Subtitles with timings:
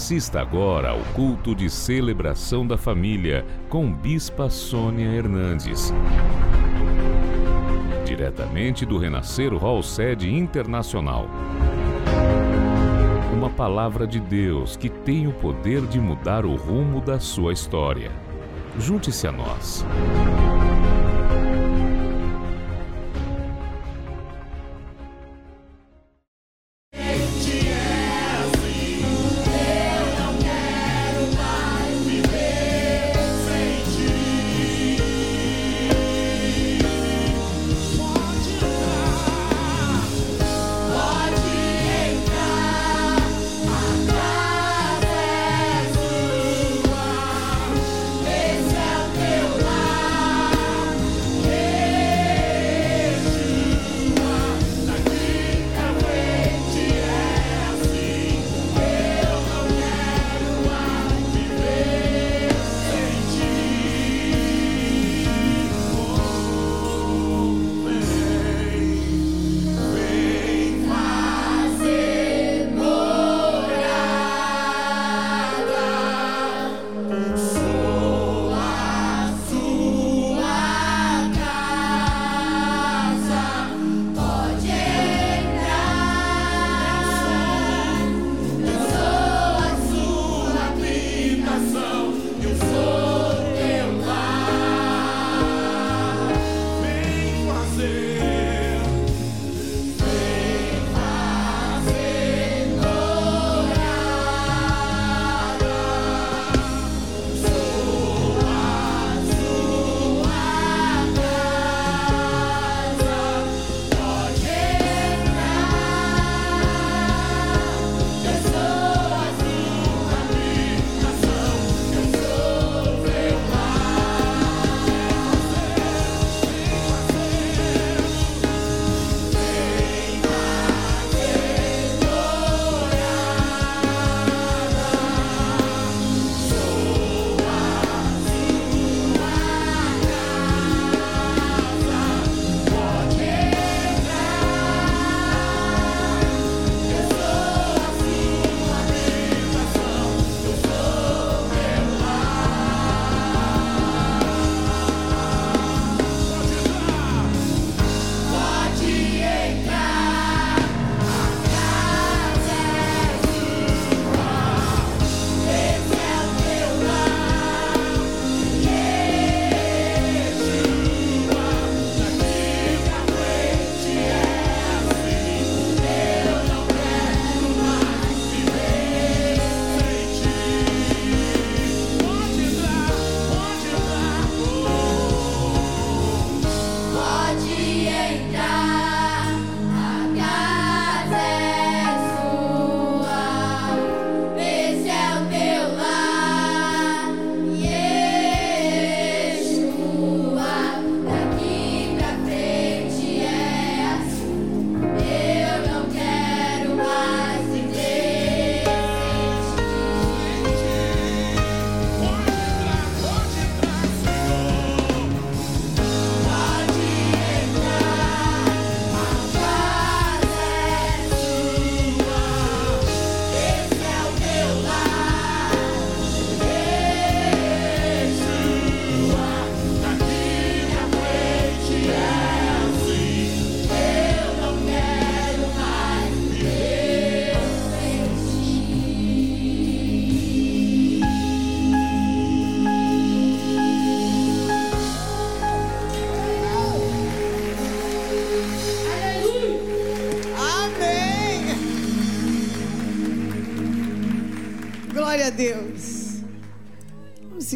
[0.00, 5.92] Assista agora ao culto de celebração da família com Bispa Sônia Hernandes.
[8.06, 11.26] Diretamente do Renascer Hall Sede Internacional.
[13.30, 18.10] Uma palavra de Deus que tem o poder de mudar o rumo da sua história.
[18.78, 19.84] Junte-se a nós.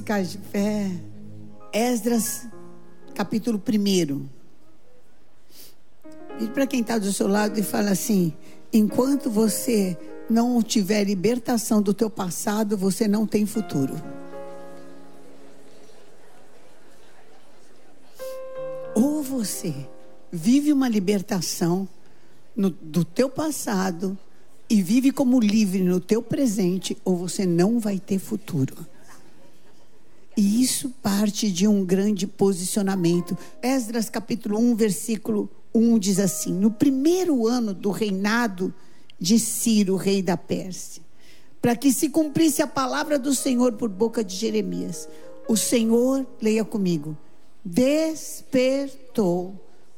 [0.05, 0.91] Ficar de pé.
[1.73, 2.47] Esdras,
[3.15, 4.29] capítulo 1.
[6.41, 8.35] E para quem está do seu lado e fala assim:
[8.71, 9.97] enquanto você
[10.29, 13.95] não tiver libertação do teu passado, você não tem futuro.
[18.95, 19.75] Ou você
[20.31, 21.89] vive uma libertação
[22.55, 24.19] no, do teu passado
[24.69, 28.87] e vive como livre no teu presente, ou você não vai ter futuro.
[30.37, 33.37] E isso parte de um grande posicionamento.
[33.63, 38.75] Esdras capítulo 1, versículo 1 diz assim: No primeiro ano do reinado
[39.19, 41.03] de Ciro, rei da Pérsia,
[41.63, 45.09] para que se cumprisse a palavra do Senhor por boca de Jeremias.
[45.49, 47.17] O Senhor, leia comigo,
[47.65, 49.55] despertou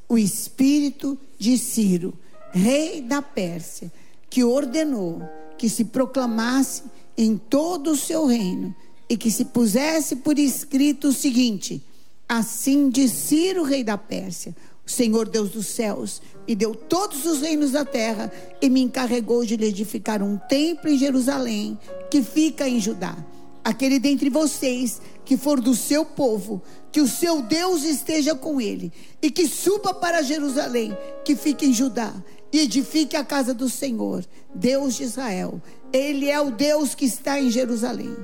[0.08, 2.12] o espírito de Ciro,
[2.52, 3.90] rei da Pérsia,
[4.28, 5.22] que ordenou
[5.56, 6.82] que se proclamasse
[7.16, 8.74] em todo o seu reino
[9.08, 11.82] e que se pusesse por escrito o seguinte:
[12.28, 14.54] Assim diz Ciro, rei da Pérsia,
[14.86, 18.32] o Senhor Deus dos céus me deu todos os reinos da terra
[18.62, 21.78] e me encarregou de lhe edificar um templo em Jerusalém,
[22.10, 23.16] que fica em Judá.
[23.64, 26.62] Aquele dentre vocês que for do seu povo,
[26.92, 31.72] que o seu Deus esteja com ele e que suba para Jerusalém, que fique em
[31.72, 32.14] Judá
[32.52, 34.24] e edifique a casa do Senhor,
[34.54, 35.60] Deus de Israel.
[35.92, 38.16] Ele é o Deus que está em Jerusalém.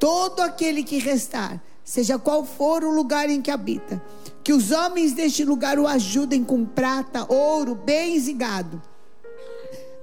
[0.00, 4.02] Todo aquele que restar, seja qual for o lugar em que habita,
[4.42, 8.80] que os homens deste lugar o ajudem com prata, ouro, bens e gado,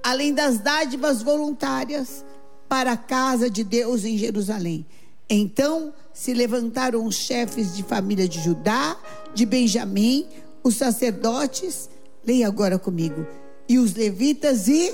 [0.03, 2.23] além das dádivas voluntárias
[2.69, 4.85] para a casa de Deus em Jerusalém.
[5.27, 8.95] Então se levantaram os chefes de família de Judá,
[9.33, 10.27] de Benjamim,
[10.63, 11.89] os sacerdotes,
[12.23, 13.25] leia agora comigo,
[13.67, 14.94] e os levitas e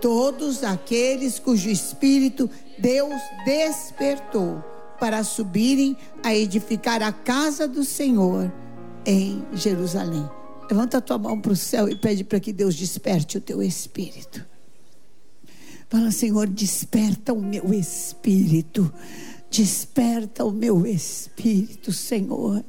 [0.00, 2.48] todos aqueles cujo espírito
[2.80, 4.62] Deus despertou
[4.98, 8.52] para subirem a edificar a casa do Senhor
[9.06, 10.28] em Jerusalém.
[10.70, 13.62] Levanta a tua mão para o céu e pede para que Deus desperte o teu
[13.62, 14.44] espírito.
[15.88, 18.92] Fala, Senhor, desperta o meu espírito.
[19.50, 22.62] Desperta o meu espírito, Senhor.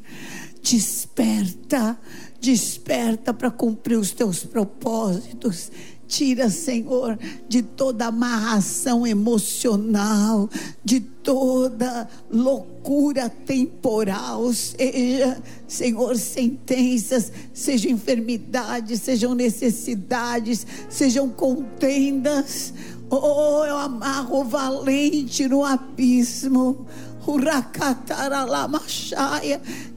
[0.64, 2.00] Desperta,
[2.40, 5.70] desperta para cumprir os teus propósitos.
[6.10, 10.50] Tira, Senhor, de toda amarração emocional,
[10.84, 22.74] de toda loucura temporal, seja, Senhor, sentenças, sejam enfermidades, sejam necessidades, sejam contendas.
[23.12, 26.88] Oh, eu amarro o valente no abismo.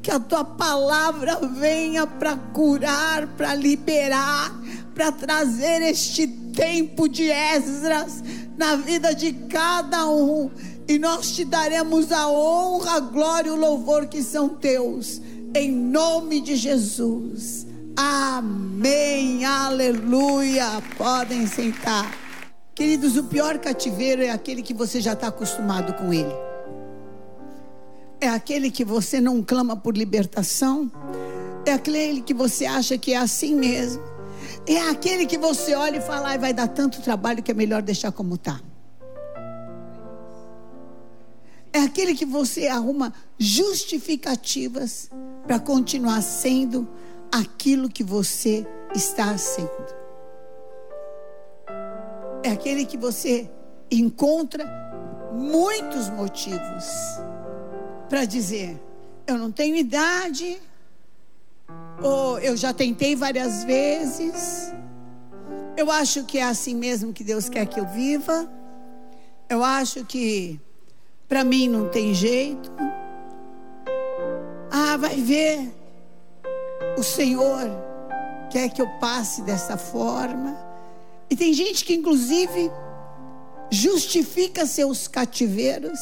[0.03, 4.62] Que a tua palavra venha para curar, para liberar
[4.95, 8.23] para trazer este tempo de Esdras
[8.57, 10.51] na vida de cada um.
[10.87, 15.21] E nós te daremos a honra, a glória e o louvor que são teus.
[15.55, 17.67] Em nome de Jesus.
[17.97, 19.45] Amém.
[19.45, 20.83] Aleluia.
[20.97, 22.13] Podem sentar.
[22.75, 26.35] Queridos, o pior cativeiro é aquele que você já está acostumado com ele.
[28.21, 30.91] É aquele que você não clama por libertação.
[31.67, 34.12] É aquele que você acha que é assim mesmo.
[34.67, 38.13] É aquele que você olha e fala, vai dar tanto trabalho que é melhor deixar
[38.13, 38.61] como está.
[41.73, 45.11] É aquele que você arruma justificativas
[45.47, 46.87] para continuar sendo
[47.33, 50.03] aquilo que você está sendo.
[52.45, 53.51] É aquele que você
[53.91, 54.65] encontra
[55.33, 56.85] muitos motivos
[58.09, 58.79] para dizer:
[59.27, 60.61] eu não tenho idade,
[62.03, 64.73] ou eu já tentei várias vezes.
[65.77, 68.51] Eu acho que é assim mesmo que Deus quer que eu viva.
[69.49, 70.61] Eu acho que
[71.29, 72.71] para mim não tem jeito.
[74.71, 75.73] Ah, vai ver.
[76.97, 77.71] O Senhor
[78.51, 80.57] quer que eu passe dessa forma.
[81.31, 82.71] E tem gente que, inclusive,
[83.71, 85.99] justifica seus cativeiros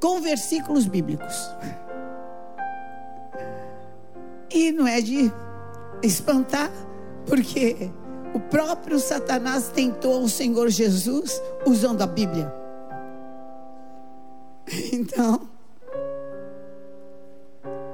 [0.00, 1.50] com versículos bíblicos.
[4.56, 5.30] E não é de
[6.02, 6.72] espantar,
[7.26, 7.90] porque
[8.32, 12.50] o próprio Satanás tentou o Senhor Jesus usando a Bíblia.
[14.90, 15.46] Então,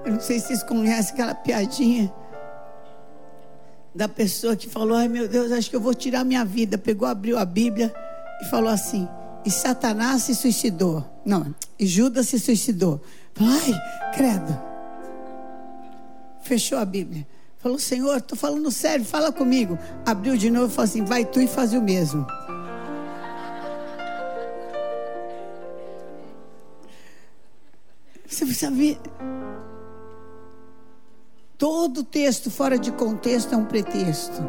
[0.07, 2.15] eu não sei se vocês conhecem aquela piadinha
[3.93, 6.79] da pessoa que falou: Ai meu Deus, acho que eu vou tirar minha vida.
[6.79, 7.93] Pegou, abriu a Bíblia
[8.41, 9.09] e falou assim:
[9.45, 11.05] E Satanás se suicidou.
[11.25, 13.01] Não, e Judas se suicidou.
[13.35, 14.72] Falou, Ai, credo
[16.43, 17.27] fechou a Bíblia.
[17.59, 19.79] Falou, Senhor, estou falando sério, fala comigo.
[20.05, 22.27] Abriu de novo e falou assim: vai tu e faz o mesmo.
[28.27, 28.99] Você precisa ver.
[31.57, 34.43] Todo texto fora de contexto é um pretexto.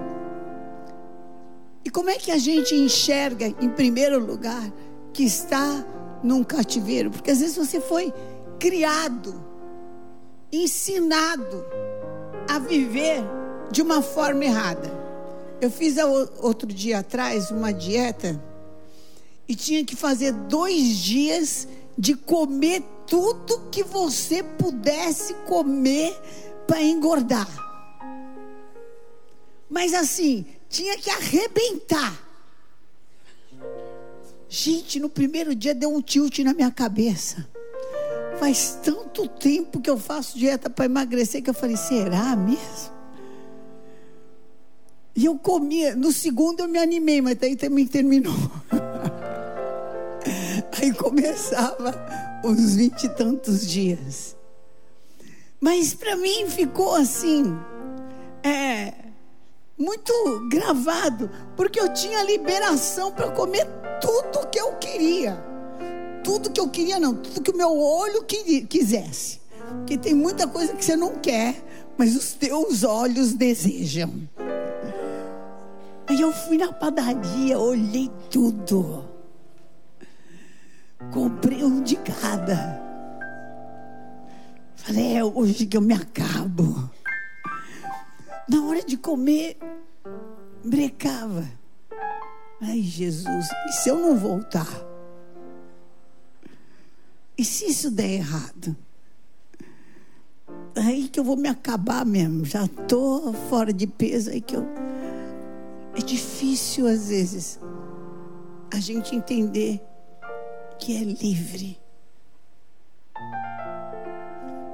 [1.85, 4.71] E como é que a gente enxerga, em primeiro lugar,
[5.13, 5.85] que está
[6.23, 7.11] num cativeiro?
[7.11, 8.11] Porque às vezes você foi
[8.57, 9.52] criado,
[10.53, 11.65] ensinado
[12.47, 13.23] a viver
[13.71, 14.91] de uma forma errada.
[15.59, 15.97] Eu fiz
[16.39, 18.39] outro dia atrás uma dieta
[19.47, 21.67] e tinha que fazer dois dias
[21.97, 26.15] de comer tudo que você pudesse comer
[26.67, 27.47] para engordar.
[29.69, 32.21] Mas assim, tinha que arrebentar.
[34.47, 37.47] Gente, no primeiro dia deu um tilt na minha cabeça.
[38.39, 42.93] Faz tanto tempo que eu faço dieta para emagrecer que eu falei: será mesmo?
[45.15, 45.95] E eu comia.
[45.95, 48.33] No segundo eu me animei, mas daí também terminou.
[50.81, 51.93] Aí começava
[52.43, 54.35] os vinte e tantos dias.
[55.61, 57.57] Mas para mim ficou assim,
[58.43, 58.93] é,
[59.77, 60.11] muito
[60.49, 63.65] gravado, porque eu tinha liberação para comer
[64.01, 65.52] tudo que eu queria.
[66.23, 69.41] Tudo que eu queria, não, tudo que o meu olho quisesse.
[69.77, 71.55] Porque tem muita coisa que você não quer,
[71.97, 74.27] mas os teus olhos desejam.
[76.07, 79.05] Aí eu fui na padaria, olhei tudo.
[81.11, 82.81] Comprei um de cada.
[84.75, 86.89] Falei, é hoje que eu me acabo.
[88.49, 89.57] Na hora de comer,
[90.63, 91.43] brecava.
[92.61, 94.92] Ai, Jesus, e se eu não voltar?
[97.37, 98.75] E se isso der errado?
[100.75, 102.45] Aí que eu vou me acabar mesmo.
[102.45, 104.65] Já estou fora de peso, aí que eu.
[105.95, 107.59] É difícil às vezes
[108.73, 109.79] a gente entender
[110.79, 111.79] que é livre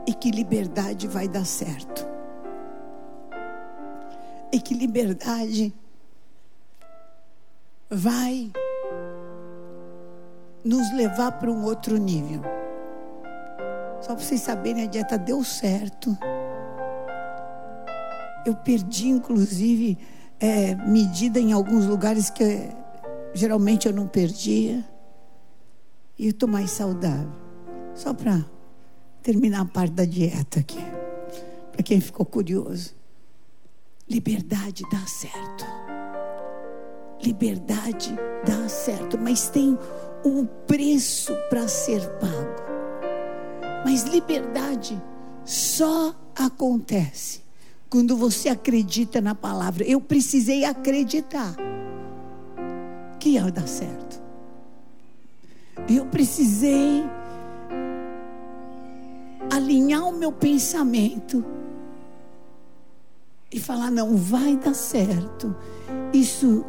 [0.07, 2.07] e que liberdade vai dar certo.
[4.51, 5.73] E que liberdade
[7.89, 8.51] vai
[10.63, 12.41] nos levar para um outro nível.
[14.01, 16.17] Só para vocês saberem, a dieta deu certo.
[18.45, 19.97] Eu perdi, inclusive,
[20.39, 22.69] é, medida em alguns lugares que
[23.33, 24.83] geralmente eu não perdia.
[26.17, 27.31] E eu estou mais saudável.
[27.93, 28.45] Só para
[29.21, 30.79] terminar a parte da dieta aqui.
[31.71, 32.95] Para quem ficou curioso.
[34.09, 35.65] Liberdade dá certo.
[37.23, 39.77] Liberdade dá certo, mas tem
[40.23, 42.69] um preço para ser pago.
[43.85, 45.01] Mas liberdade
[45.45, 47.41] só acontece
[47.89, 49.83] quando você acredita na palavra.
[49.83, 51.55] Eu precisei acreditar
[53.19, 54.21] que ia dar certo.
[55.89, 57.03] Eu precisei
[59.49, 61.43] alinhar o meu pensamento
[63.51, 65.55] e falar: não, vai dar certo.
[66.13, 66.63] Isso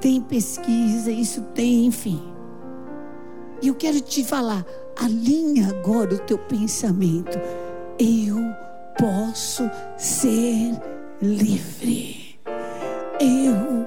[0.00, 2.37] tem pesquisa, isso tem, enfim.
[3.60, 4.64] E eu quero te falar:
[4.96, 7.38] alinha agora o teu pensamento.
[7.98, 8.36] Eu
[8.98, 10.72] posso ser
[11.20, 12.38] livre.
[13.20, 13.86] Eu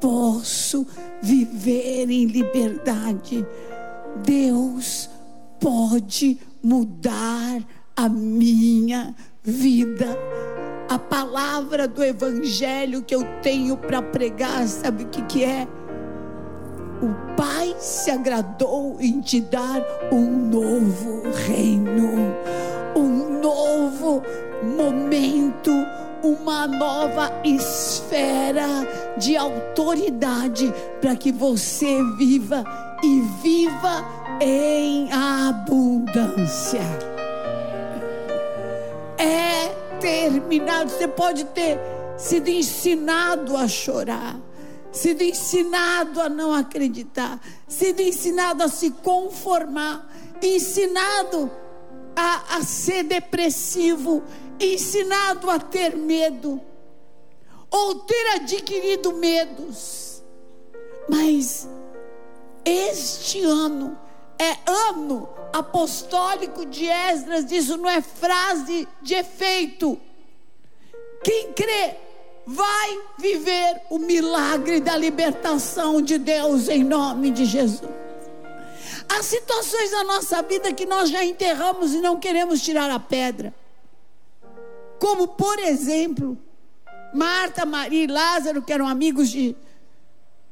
[0.00, 0.86] posso
[1.22, 3.46] viver em liberdade.
[4.24, 5.08] Deus
[5.60, 7.62] pode mudar
[7.96, 10.18] a minha vida.
[10.88, 15.66] A palavra do Evangelho que eu tenho para pregar, sabe o que, que é?
[17.02, 19.82] O Pai se agradou em te dar
[20.12, 22.32] um novo reino,
[22.94, 24.22] um novo
[24.62, 25.72] momento,
[26.22, 28.86] uma nova esfera
[29.18, 32.64] de autoridade para que você viva
[33.02, 34.04] e viva
[34.40, 36.82] em abundância.
[39.18, 39.68] É
[39.98, 40.88] terminado.
[40.88, 41.80] Você pode ter
[42.16, 44.36] sido ensinado a chorar,
[44.92, 50.06] sido ensinado a não acreditar, sido ensinado a se conformar,
[50.42, 51.50] ensinado
[52.14, 54.22] a, a ser depressivo,
[54.60, 56.60] ensinado a ter medo,
[57.70, 60.22] ou ter adquirido medos.
[61.08, 61.66] Mas
[62.64, 63.98] este ano
[64.38, 69.98] é ano apostólico de Esdras, isso não é frase de efeito.
[71.24, 71.96] Quem crê
[72.46, 77.90] vai viver o milagre da libertação de Deus em nome de Jesus.
[79.08, 83.54] Há situações na nossa vida que nós já enterramos e não queremos tirar a pedra.
[84.98, 86.38] Como, por exemplo,
[87.12, 89.54] Marta, Maria e Lázaro, que eram amigos de,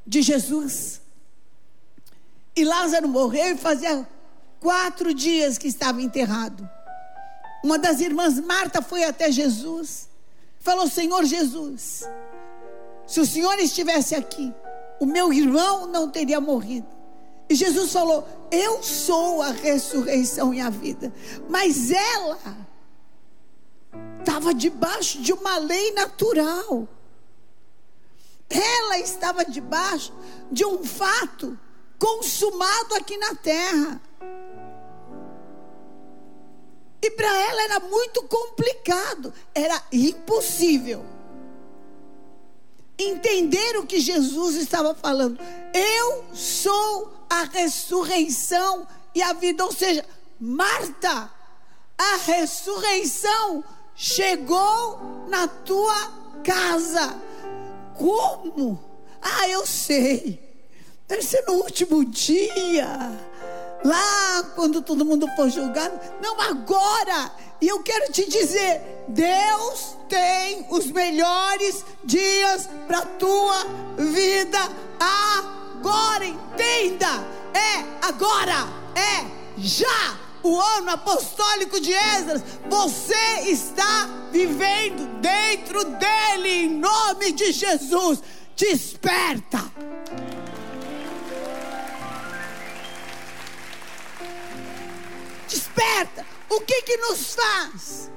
[0.07, 1.01] de Jesus.
[2.55, 4.07] E Lázaro morreu e fazia
[4.59, 6.69] quatro dias que estava enterrado.
[7.65, 10.10] Uma das irmãs, Marta, foi até Jesus.
[10.61, 12.09] Falou: Senhor Jesus,
[13.07, 14.55] se o Senhor estivesse aqui,
[15.01, 16.87] o meu irmão não teria morrido.
[17.49, 21.13] E Jesus falou: Eu sou a ressurreição e a vida.
[21.49, 22.39] Mas ela
[24.21, 26.87] estava debaixo de uma lei natural.
[28.49, 30.13] Ela estava debaixo
[30.53, 31.59] de um fato
[31.99, 34.01] consumado aqui na terra.
[37.03, 41.05] E para ela era muito complicado, era impossível.
[42.99, 45.41] entender o que Jesus estava falando.
[45.73, 49.65] Eu sou a ressurreição e a vida.
[49.65, 50.05] Ou seja,
[50.39, 51.31] Marta,
[51.97, 53.65] a ressurreição
[53.95, 56.13] chegou na tua
[56.45, 57.19] casa.
[57.97, 58.83] Como?
[59.23, 60.39] Ah, eu sei.
[61.09, 63.30] Deve ser no último dia.
[63.85, 65.99] Lá quando todo mundo for julgado.
[66.23, 67.33] Não, agora.
[67.61, 74.59] E eu quero te dizer: Deus tem os melhores dias para tua vida
[74.99, 76.27] agora.
[76.27, 77.07] Entenda.
[77.55, 78.69] É agora.
[78.95, 87.53] É já o ano apostólico de Esdras, você está vivendo dentro dele, em nome de
[87.53, 88.23] Jesus.
[88.57, 89.61] Desperta.
[95.51, 96.27] Desperta.
[96.49, 98.11] O que que nos faz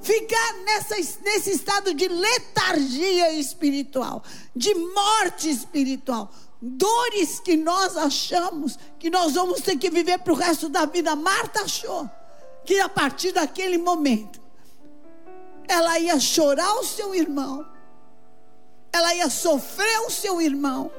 [0.00, 4.22] ficar nessa, nesse estado de letargia espiritual,
[4.54, 6.32] de morte espiritual?
[6.60, 11.14] dores que nós achamos que nós vamos ter que viver para o resto da vida.
[11.14, 12.08] Marta achou
[12.64, 14.40] que a partir daquele momento
[15.68, 17.66] ela ia chorar o seu irmão,
[18.92, 20.90] ela ia sofrer o seu irmão.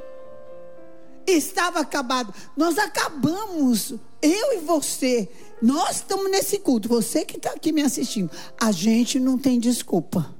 [1.27, 2.33] Estava acabado.
[2.55, 5.29] Nós acabamos, eu e você.
[5.61, 6.87] Nós estamos nesse culto.
[6.87, 8.31] Você que está aqui me assistindo.
[8.59, 10.33] A gente não tem desculpa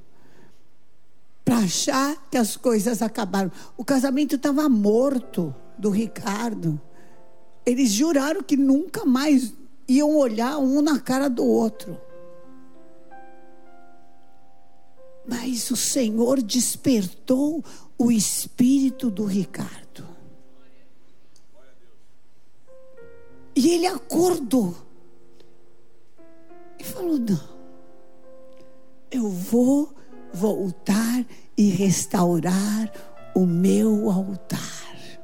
[1.43, 3.51] para achar que as coisas acabaram.
[3.75, 6.79] O casamento estava morto do Ricardo.
[7.65, 9.53] Eles juraram que nunca mais
[9.87, 11.99] iam olhar um na cara do outro.
[15.27, 17.63] Mas o Senhor despertou
[17.97, 20.07] o espírito do Ricardo.
[23.55, 24.88] E ele acordou.
[26.79, 27.59] E falou: Não,
[29.11, 29.93] eu vou
[30.33, 31.25] voltar
[31.57, 32.91] e restaurar
[33.35, 35.19] o meu altar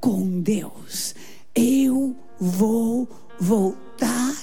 [0.00, 1.14] com Deus.
[1.54, 3.08] Eu vou
[3.40, 4.36] voltar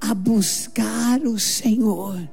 [0.00, 2.28] a buscar o Senhor.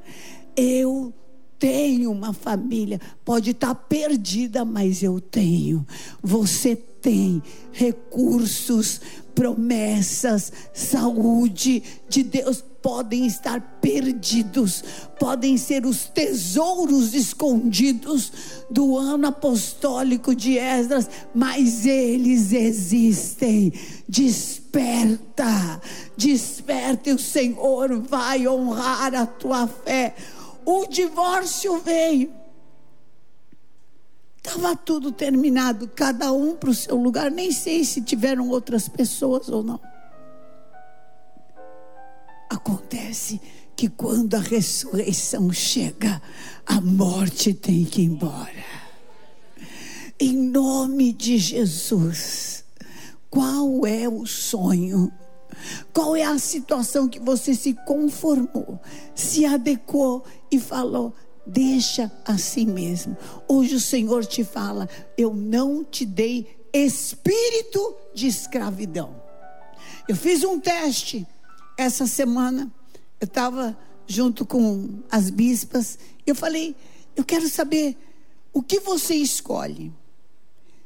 [0.56, 1.14] Eu
[1.58, 5.86] tenho uma família, pode estar perdida, mas eu tenho.
[6.22, 9.00] Você tem recursos,
[9.34, 14.84] promessas, saúde de Deus podem estar perdidos,
[15.20, 18.32] podem ser os tesouros escondidos
[18.70, 23.74] do ano apostólico de Esdras, mas eles existem.
[24.08, 25.82] Desperta,
[26.16, 30.14] desperta, e o Senhor vai honrar a tua fé.
[30.64, 32.32] O divórcio veio.
[34.38, 37.32] Estava tudo terminado, cada um para o seu lugar.
[37.32, 39.95] Nem sei se tiveram outras pessoas ou não.
[42.50, 43.42] Acontece
[43.76, 46.22] que quando a ressurreição chega,
[46.66, 48.66] a morte tem que ir embora.
[50.20, 52.64] Em nome de Jesus,
[53.30, 55.12] qual é o sonho?
[55.94, 58.80] Qual é a situação que você se conformou,
[59.14, 61.14] se adequou e falou:
[61.46, 63.18] deixa assim mesmo.
[63.48, 69.22] Hoje o Senhor te fala: eu não te dei espírito de escravidão.
[70.08, 71.28] Eu fiz um teste
[71.78, 72.72] essa semana
[73.20, 76.76] eu estava junto com as bispas, eu falei,
[77.16, 77.98] eu quero saber
[78.54, 79.92] o que você escolhe.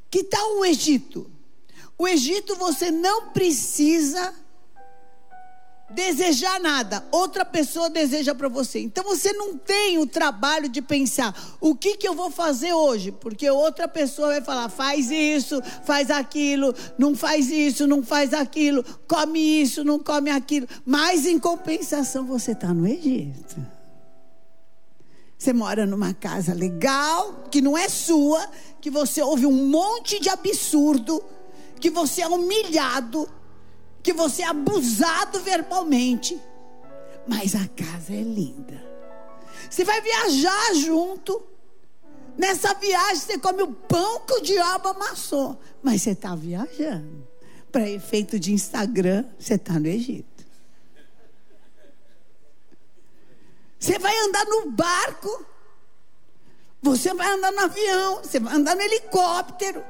[0.09, 1.29] Que tal o Egito?
[1.97, 4.33] O Egito você não precisa
[5.89, 8.79] desejar nada, outra pessoa deseja para você.
[8.79, 13.11] Então você não tem o trabalho de pensar o que, que eu vou fazer hoje,
[13.11, 18.83] porque outra pessoa vai falar: faz isso, faz aquilo, não faz isso, não faz aquilo,
[19.07, 20.67] come isso, não come aquilo.
[20.85, 23.79] Mas em compensação você está no Egito.
[25.37, 28.45] Você mora numa casa legal, que não é sua,
[28.81, 31.23] que você ouve um monte de absurdo,
[31.79, 33.25] que você é humilhado,
[34.01, 36.39] que você é abusado verbalmente,
[37.27, 38.83] mas a casa é linda.
[39.69, 41.43] Você vai viajar junto.
[42.37, 47.27] Nessa viagem você come o pão que o diabo amassou, mas você está viajando.
[47.71, 50.45] Para efeito de Instagram, você está no Egito.
[53.77, 55.45] Você vai andar no barco,
[56.81, 59.83] você vai andar no avião, você vai andar no helicóptero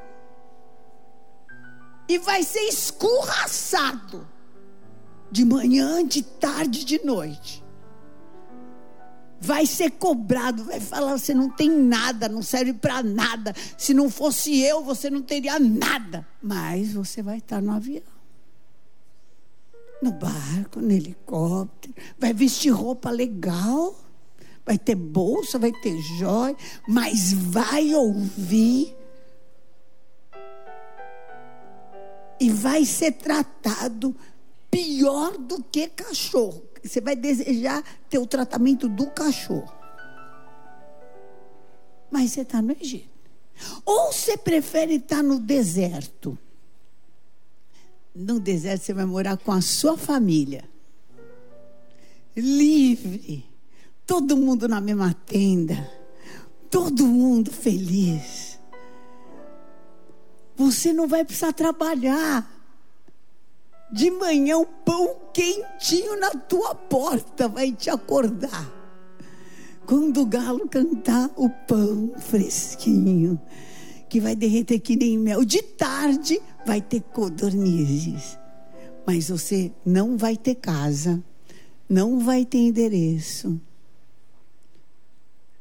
[2.10, 4.28] e vai ser escorraçado
[5.32, 7.64] de manhã, de tarde, de noite.
[9.40, 13.56] Vai ser cobrado, vai falar: você não tem nada, não serve para nada.
[13.78, 16.28] Se não fosse eu, você não teria nada.
[16.42, 18.02] Mas você vai estar no avião,
[20.02, 23.96] no barco, no helicóptero, vai vestir roupa legal
[24.66, 26.56] vai ter bolsa, vai ter joia,
[26.88, 28.96] mas vai ouvir
[32.40, 34.16] e vai ser tratado
[34.72, 36.64] pior do que cachorro.
[36.84, 39.72] Você vai desejar ter o tratamento do cachorro.
[42.10, 43.10] Mas você está no Egito.
[43.86, 46.38] Ou você prefere estar no deserto.
[48.16, 50.64] No deserto você vai morar com a sua família.
[52.36, 53.46] Livre.
[54.06, 55.92] Todo mundo na mesma tenda.
[56.70, 58.49] Todo mundo feliz.
[60.60, 62.46] Você não vai precisar trabalhar.
[63.94, 68.70] De manhã o pão quentinho na tua porta vai te acordar.
[69.86, 73.40] Quando o galo cantar, o pão fresquinho,
[74.10, 75.46] que vai derreter que nem mel.
[75.46, 78.38] De tarde vai ter codornizes.
[79.08, 81.24] Mas você não vai ter casa,
[81.88, 83.60] não vai ter endereço.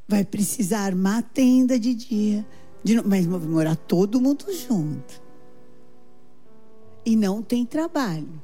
[0.09, 2.45] Vai precisar armar tenda de dia,
[2.83, 5.21] de, mas morar todo mundo junto.
[7.05, 8.43] E não tem trabalho.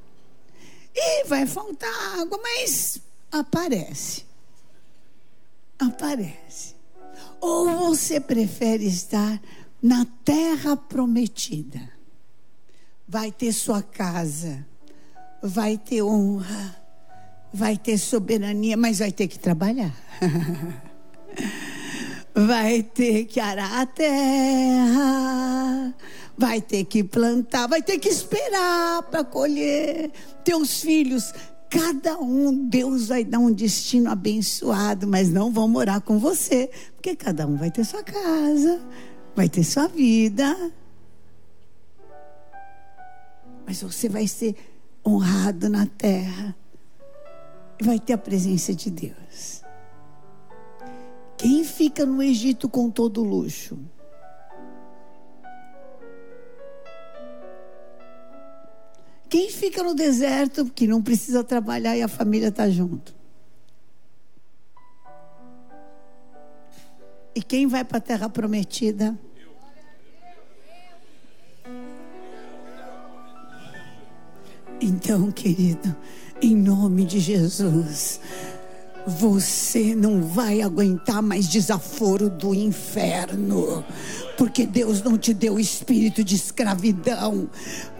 [0.94, 4.24] E vai faltar água, mas aparece.
[5.78, 6.74] Aparece.
[7.40, 9.40] Ou você prefere estar
[9.82, 11.90] na terra prometida?
[13.06, 14.66] Vai ter sua casa,
[15.42, 16.76] vai ter honra,
[17.52, 19.94] vai ter soberania, mas vai ter que trabalhar.
[22.34, 25.14] vai ter que arar a terra,
[26.36, 30.10] vai ter que plantar, vai ter que esperar para colher.
[30.42, 31.32] Teus filhos,
[31.70, 37.14] cada um, Deus vai dar um destino abençoado, mas não vão morar com você, porque
[37.14, 38.80] cada um vai ter sua casa,
[39.36, 40.72] vai ter sua vida.
[43.64, 44.56] Mas você vai ser
[45.06, 46.54] honrado na terra,
[47.80, 49.63] vai ter a presença de Deus.
[51.44, 53.78] Quem fica no Egito com todo luxo?
[59.28, 63.14] Quem fica no deserto que não precisa trabalhar e a família está junto?
[67.34, 69.14] E quem vai para a terra prometida?
[74.80, 75.94] Então, querido,
[76.40, 78.18] em nome de Jesus,
[79.06, 83.84] você não vai aguentar mais desaforo do inferno.
[84.36, 87.48] Porque Deus não te deu espírito de escravidão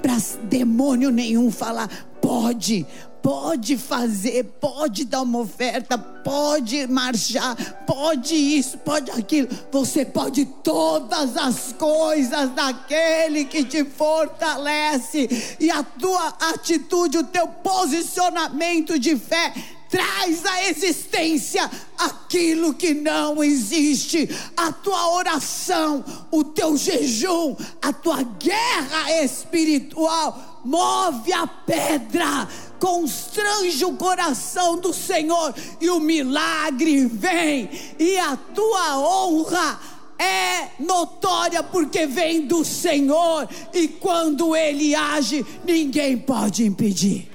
[0.03, 1.89] para demônio nenhum falar,
[2.21, 2.87] pode,
[3.23, 9.49] pode fazer, pode dar uma oferta, pode marchar, pode isso, pode aquilo.
[9.71, 15.57] Você pode todas as coisas daquele que te fortalece.
[15.61, 19.55] E a tua atitude, o teu posicionamento de fé
[19.95, 24.29] traz à existência aquilo que não existe.
[24.57, 32.49] A tua oração, o teu jejum, a tua guerra espiritual move a pedra
[32.81, 39.81] constrange o coração do Senhor e o milagre vem, e a tua honra
[40.19, 47.34] é notória porque vem do Senhor, e quando Ele age, ninguém pode impedir.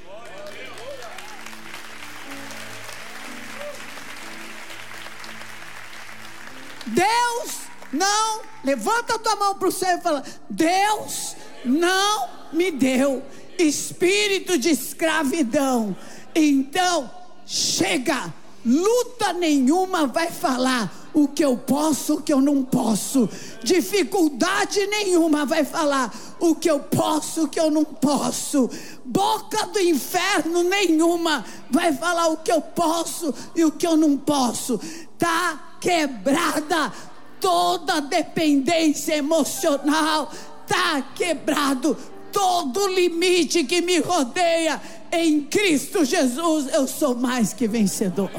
[6.93, 13.23] Deus não, levanta a tua mão para o céu e fala: Deus não me deu
[13.58, 15.95] espírito de escravidão.
[16.36, 17.10] Então,
[17.45, 18.34] chega,
[18.65, 23.28] luta nenhuma vai falar o que eu posso, o que eu não posso.
[23.63, 28.69] Dificuldade nenhuma vai falar o que eu posso, o que eu não posso.
[29.04, 34.15] Boca do inferno nenhuma vai falar o que eu posso e o que eu não
[34.15, 34.80] posso.
[35.17, 36.92] Tá quebrada
[37.39, 40.32] toda dependência emocional,
[40.68, 41.98] tá quebrado
[42.32, 44.82] todo limite que me rodeia.
[45.12, 48.32] Em Cristo Jesus eu sou mais que vencedor.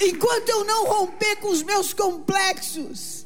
[0.00, 3.25] Enquanto eu não romper com os meus complexos,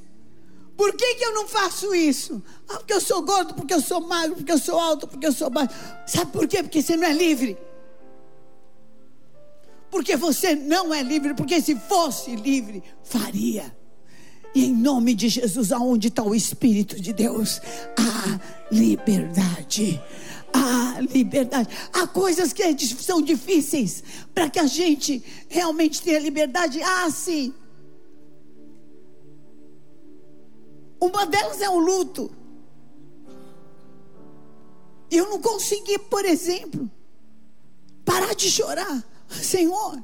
[0.80, 2.42] por que, que eu não faço isso?
[2.66, 5.32] Ah, porque eu sou gordo, porque eu sou magro, porque eu sou alto, porque eu
[5.32, 5.74] sou baixo.
[6.06, 6.62] Sabe por quê?
[6.62, 7.58] Porque você não é livre.
[9.90, 13.76] Porque você não é livre, porque se fosse livre, faria.
[14.54, 17.60] E em nome de Jesus, aonde está o Espírito de Deus?
[17.98, 18.40] A
[18.72, 20.00] liberdade.
[20.50, 21.68] A liberdade.
[21.92, 24.02] Há coisas que são difíceis
[24.34, 26.82] para que a gente realmente tenha liberdade.
[26.82, 27.52] Ah, sim.
[31.00, 32.30] Uma delas é o luto.
[35.10, 36.88] Eu não consegui, por exemplo,
[38.04, 39.04] parar de chorar.
[39.28, 40.02] Senhor,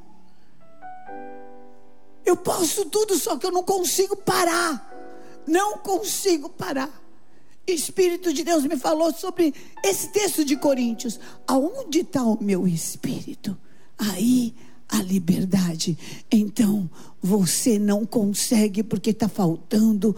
[2.24, 4.92] eu posso tudo, só que eu não consigo parar.
[5.46, 6.90] Não consigo parar.
[7.66, 9.54] Espírito de Deus me falou sobre
[9.84, 11.20] esse texto de Coríntios.
[11.46, 13.56] Aonde está o meu espírito?
[13.98, 14.54] Aí
[14.88, 15.96] a liberdade.
[16.30, 16.88] Então
[17.20, 20.14] você não consegue porque está faltando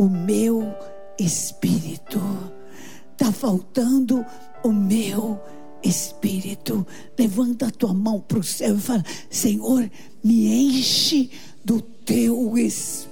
[0.00, 0.74] o meu
[1.18, 2.18] espírito.
[3.12, 4.24] Está faltando
[4.64, 5.38] o meu
[5.84, 6.86] espírito.
[7.18, 9.90] Levanta a tua mão para o céu e fala: Senhor,
[10.24, 11.30] me enche
[11.62, 13.09] do teu espírito,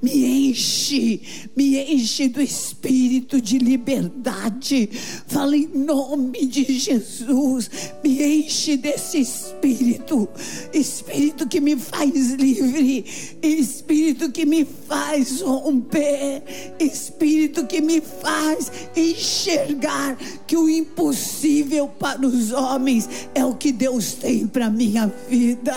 [0.00, 1.20] me enche,
[1.56, 4.88] me enche do espírito de liberdade.
[5.26, 7.70] Fala em nome de Jesus,
[8.02, 10.28] me enche desse espírito,
[10.72, 13.04] espírito que me faz livre,
[13.42, 16.42] espírito que me faz romper,
[16.78, 24.14] espírito que me faz enxergar que o impossível para os homens é o que Deus
[24.14, 25.74] tem para minha vida.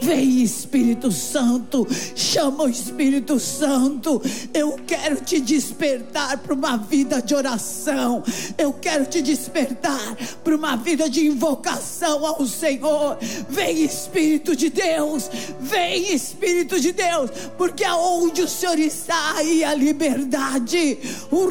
[0.00, 4.22] Vem Espírito Santo, chama o Espírito Santo.
[4.52, 8.22] Eu quero te despertar para uma vida de oração.
[8.56, 13.18] Eu quero te despertar para uma vida de invocação ao Senhor.
[13.48, 19.74] Vem Espírito de Deus, vem Espírito de Deus, porque aonde o Senhor está aí a
[19.74, 20.98] liberdade.
[21.30, 21.44] O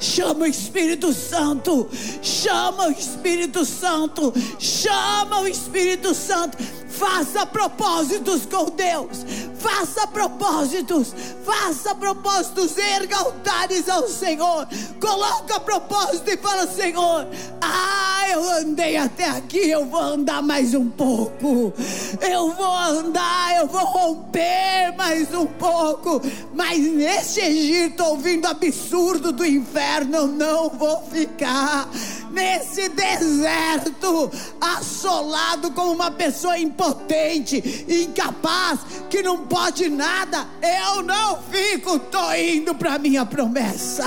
[0.00, 1.88] chama o Espírito Santo,
[2.22, 6.56] chama o Espírito Santo, chama o Espírito Santo
[6.98, 9.24] Faça propósitos com Deus.
[9.58, 11.14] Faça propósitos.
[11.44, 12.76] Faça propósitos.
[12.78, 14.66] Erga altares ao Senhor.
[15.00, 17.26] Coloca propósito e fala: Senhor,
[17.60, 19.58] ah, eu andei até aqui.
[19.58, 21.72] Eu vou andar mais um pouco.
[22.20, 23.56] Eu vou andar.
[23.56, 26.22] Eu vou romper mais um pouco.
[26.54, 31.88] Mas nesse Egito, ouvindo absurdo do inferno, eu não vou ficar
[32.36, 41.98] nesse deserto, assolado como uma pessoa impotente, incapaz, que não pode nada, eu não fico,
[41.98, 44.04] tô indo para minha promessa.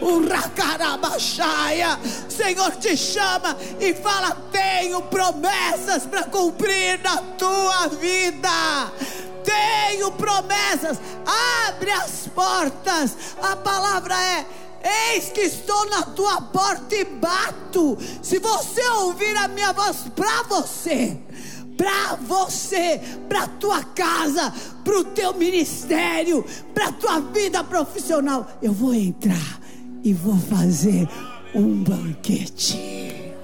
[0.00, 1.98] O Rakarabaxaia,
[2.28, 8.92] Senhor te chama e fala: tenho promessas para cumprir na tua vida
[9.46, 10.98] tenho promessas.
[11.68, 13.16] Abre as portas.
[13.40, 14.44] A palavra é
[14.86, 17.98] Eis que estou na tua porta e bato.
[18.22, 21.16] Se você ouvir a minha voz para você,
[21.76, 24.52] para você, para tua casa,
[24.84, 29.60] para o teu ministério, para tua vida profissional, eu vou entrar
[30.04, 31.08] e vou fazer
[31.54, 33.34] um banquete.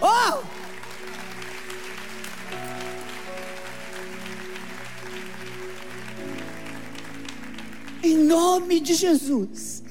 [0.00, 0.38] Oh!
[8.70, 9.82] Nome de Jesus.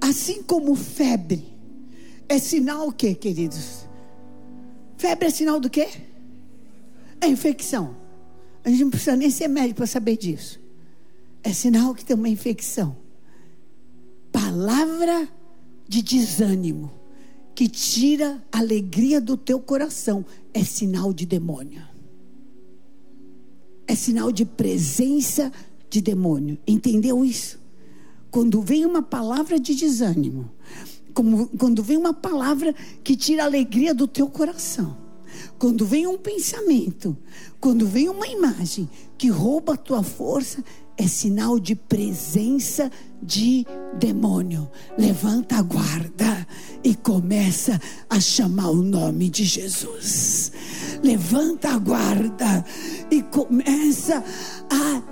[0.00, 1.44] Assim como febre
[2.28, 3.86] é sinal o quê, queridos?
[4.96, 5.88] Febre é sinal do quê?
[7.20, 7.96] É infecção.
[8.64, 10.60] A gente não precisa nem ser médico para saber disso.
[11.42, 12.96] É sinal que tem uma infecção.
[14.30, 15.28] Palavra
[15.88, 16.92] de desânimo
[17.54, 21.82] que tira a alegria do teu coração é sinal de demônio.
[23.88, 25.50] É sinal de presença
[25.90, 26.58] de demônio.
[26.66, 27.58] Entendeu isso?
[28.30, 30.50] Quando vem uma palavra de desânimo,
[31.14, 34.96] como, quando vem uma palavra que tira a alegria do teu coração,
[35.58, 37.16] quando vem um pensamento,
[37.60, 40.62] quando vem uma imagem que rouba a tua força,
[40.96, 42.90] é sinal de presença
[43.22, 43.64] de
[43.98, 44.68] demônio.
[44.98, 46.46] Levanta a guarda
[46.82, 50.50] e começa a chamar o nome de Jesus.
[51.02, 52.64] Levanta a guarda
[53.10, 54.24] e começa a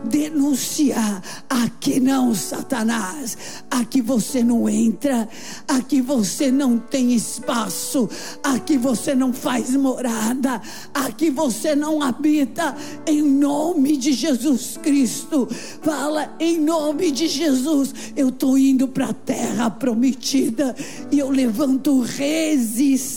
[0.04, 1.22] denunciar.
[1.48, 3.36] Aqui não, Satanás.
[3.70, 5.28] Aqui você não entra.
[5.68, 8.08] Aqui você não tem espaço.
[8.42, 10.60] Aqui você não faz morada.
[10.94, 12.76] Aqui você não habita.
[13.06, 15.48] Em nome de Jesus Cristo.
[15.82, 17.94] Fala em nome de Jesus.
[18.16, 20.74] Eu estou indo para a terra prometida
[21.10, 23.16] e eu levanto resistência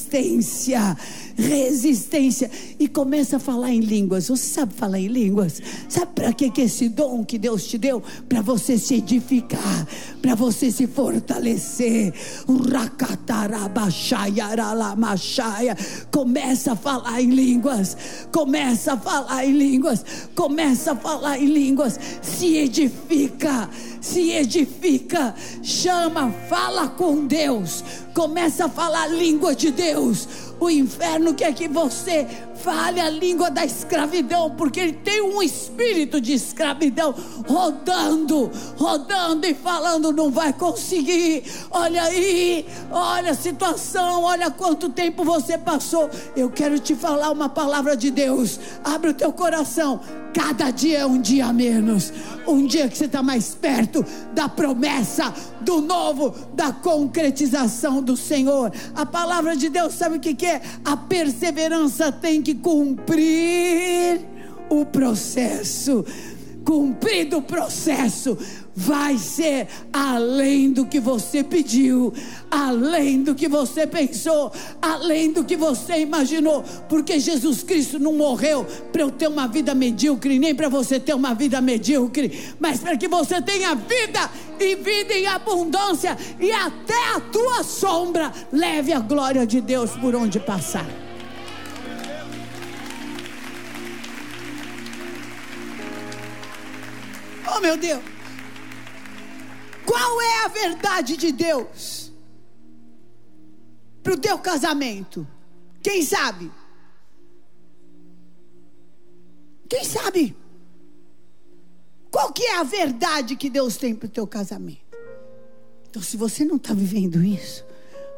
[1.40, 4.28] resistência e começa a falar em línguas.
[4.28, 5.62] Você sabe falar em línguas?
[5.88, 8.04] Sabe para que, que esse dom que Deus te deu?
[8.28, 9.88] Para você se edificar,
[10.22, 12.14] para você se fortalecer.
[16.12, 17.98] Começa a falar em línguas.
[18.32, 20.06] Começa a falar em línguas.
[20.36, 22.00] Começa a falar em línguas.
[22.22, 23.70] Se edifica
[24.02, 30.28] se edifica, chama, fala com Deus, começa a falar a língua de Deus,
[30.60, 32.28] O inferno quer que você
[32.64, 37.14] fale a língua da escravidão, porque ele tem um espírito de escravidão
[37.48, 41.44] rodando, rodando e falando: não vai conseguir.
[41.72, 46.10] Olha aí, olha a situação, olha quanto tempo você passou.
[46.36, 48.60] Eu quero te falar uma palavra de Deus.
[48.84, 50.00] Abre o teu coração.
[50.34, 52.14] Cada dia é um dia menos.
[52.48, 58.72] Um dia que você está mais perto da promessa, do novo, da concretização do Senhor.
[58.96, 60.62] A palavra de Deus, sabe o que, que é?
[60.86, 64.22] A perseverança tem que cumprir
[64.70, 66.06] o processo.
[66.64, 68.38] Cumprido o processo,
[68.76, 72.14] vai ser além do que você pediu,
[72.50, 78.66] além do que você pensou, além do que você imaginou, porque Jesus Cristo não morreu
[78.92, 82.96] para eu ter uma vida medíocre, nem para você ter uma vida medíocre, mas para
[82.96, 89.00] que você tenha vida e vida em abundância e até a tua sombra leve a
[89.00, 91.09] glória de Deus por onde passar.
[97.56, 98.04] Oh meu Deus!
[99.86, 102.12] Qual é a verdade de Deus
[104.04, 105.28] para o teu casamento?
[105.82, 106.52] Quem sabe?
[109.68, 110.36] Quem sabe?
[112.12, 114.90] Qual que é a verdade que Deus tem para o teu casamento?
[115.90, 117.66] Então, se você não está vivendo isso,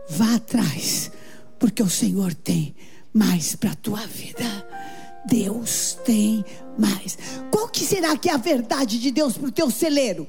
[0.10, 1.12] vá atrás,
[1.60, 2.76] porque o Senhor tem
[3.14, 4.68] mais para a tua vida.
[5.26, 6.44] Deus tem
[6.78, 7.18] mais.
[7.72, 10.28] Que será que é a verdade de Deus para o teu celeiro?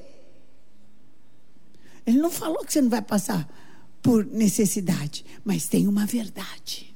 [2.05, 3.47] Ele não falou que você não vai passar
[4.01, 6.93] por necessidade, mas tem uma verdade.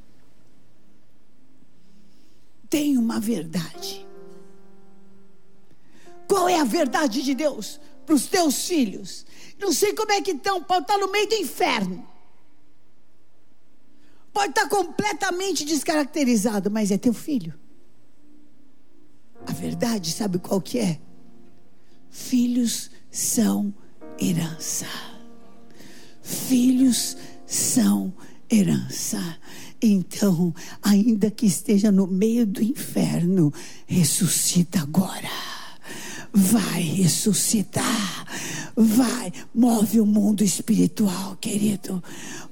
[2.69, 4.05] Tem uma verdade.
[6.27, 9.25] Qual é a verdade de Deus para os teus filhos?
[9.57, 12.07] Não sei como é que estão, pode estar no meio do inferno.
[14.33, 17.53] Pode estar completamente descaracterizado, mas é teu filho.
[19.47, 20.99] A verdade, sabe qual que é?
[22.09, 23.73] Filhos são
[24.19, 24.85] herança.
[26.21, 28.13] Filhos são
[28.51, 29.37] herança.
[29.81, 33.53] Então, ainda que esteja no meio do inferno,
[33.85, 35.31] ressuscita agora.
[36.33, 38.06] Vai ressuscitar.
[38.75, 42.03] Vai, move o mundo espiritual, querido.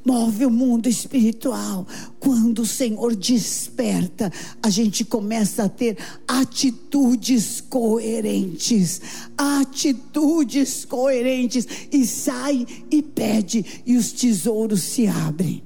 [0.03, 1.85] Move o mundo espiritual.
[2.19, 9.01] Quando o Senhor desperta, a gente começa a ter atitudes coerentes.
[9.37, 11.67] Atitudes coerentes.
[11.91, 15.63] E sai e pede, e os tesouros se abrem.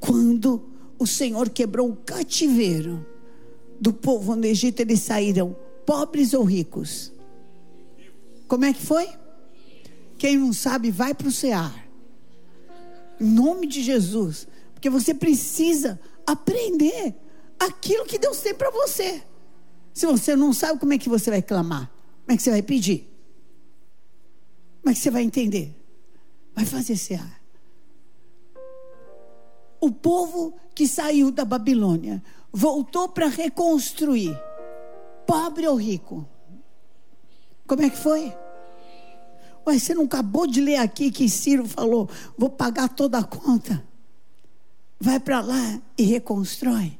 [0.00, 0.62] Quando
[0.98, 3.04] o Senhor quebrou o cativeiro
[3.80, 7.12] do povo no Egito, eles saíram pobres ou ricos?
[8.48, 9.08] Como é que foi?
[10.18, 11.88] Quem não sabe, vai para o CEAR.
[13.20, 14.46] Em nome de Jesus.
[14.72, 17.14] Porque você precisa aprender
[17.58, 19.22] aquilo que Deus tem para você.
[19.92, 21.90] Se você não sabe, como é que você vai clamar?
[22.24, 23.10] Como é que você vai pedir?
[24.82, 25.74] Como é que você vai entender?
[26.54, 27.40] Vai fazer CEAR.
[29.80, 34.38] O povo que saiu da Babilônia voltou para reconstruir,
[35.26, 36.28] pobre ou rico.
[37.66, 38.32] Como é que foi?
[39.66, 43.82] Ué, você não acabou de ler aqui que Ciro falou: vou pagar toda a conta.
[45.00, 46.98] Vai para lá e reconstrói.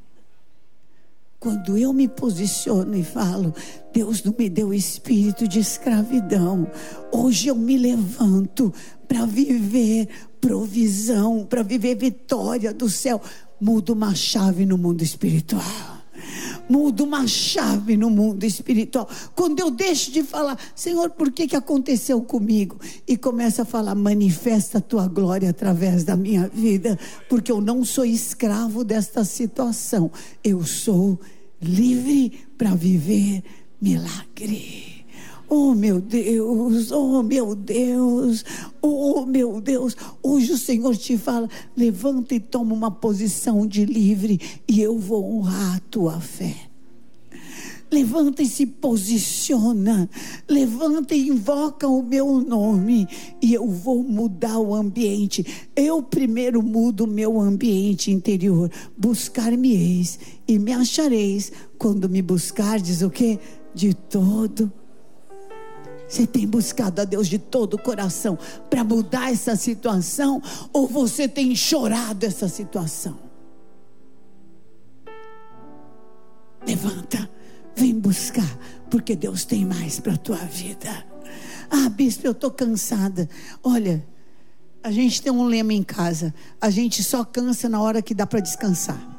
[1.39, 3.55] Quando eu me posiciono e falo,
[3.93, 6.67] Deus não me deu espírito de escravidão.
[7.13, 8.73] Hoje eu me levanto
[9.07, 10.09] para viver
[10.41, 13.21] provisão, para viver vitória do céu.
[13.61, 15.96] Muda uma chave no mundo espiritual
[16.69, 19.09] muda uma chave no mundo espiritual.
[19.35, 22.79] Quando eu deixo de falar, Senhor, por que, que aconteceu comigo?
[23.07, 26.99] E começa a falar, manifesta a tua glória através da minha vida,
[27.29, 30.11] porque eu não sou escravo desta situação,
[30.43, 31.19] eu sou
[31.61, 33.43] livre para viver
[33.81, 34.96] milagre.
[35.49, 38.45] Oh meu Deus, oh meu Deus,
[38.83, 39.97] oh meu Deus.
[40.21, 45.39] Hoje o Senhor te fala: levanta e toma uma posição de livre, e eu vou
[45.39, 46.55] honrar a tua fé.
[47.89, 50.11] Levanta e se posiciona.
[50.49, 53.07] Levanta e invoca o meu nome.
[53.41, 55.47] E eu vou mudar o ambiente.
[55.77, 58.69] Eu primeiro mudo o meu ambiente interior.
[58.99, 60.19] Buscar-me-eis
[60.49, 63.39] e me achareis quando me buscardes o que?
[63.73, 64.73] De todo
[66.09, 68.39] você tem buscado a Deus de todo o coração
[68.71, 70.43] para mudar essa situação
[70.73, 73.19] ou você tem chorado essa situação?
[76.67, 77.31] Levanta,
[77.75, 78.59] vem buscar,
[78.91, 81.07] porque Deus tem mais para a tua vida.
[81.71, 83.29] Ah, bispo, eu estou cansada.
[83.63, 84.05] Olha,
[84.87, 88.25] A gente tem um lema em casa: a gente só cansa na hora que dá
[88.25, 89.16] para descansar.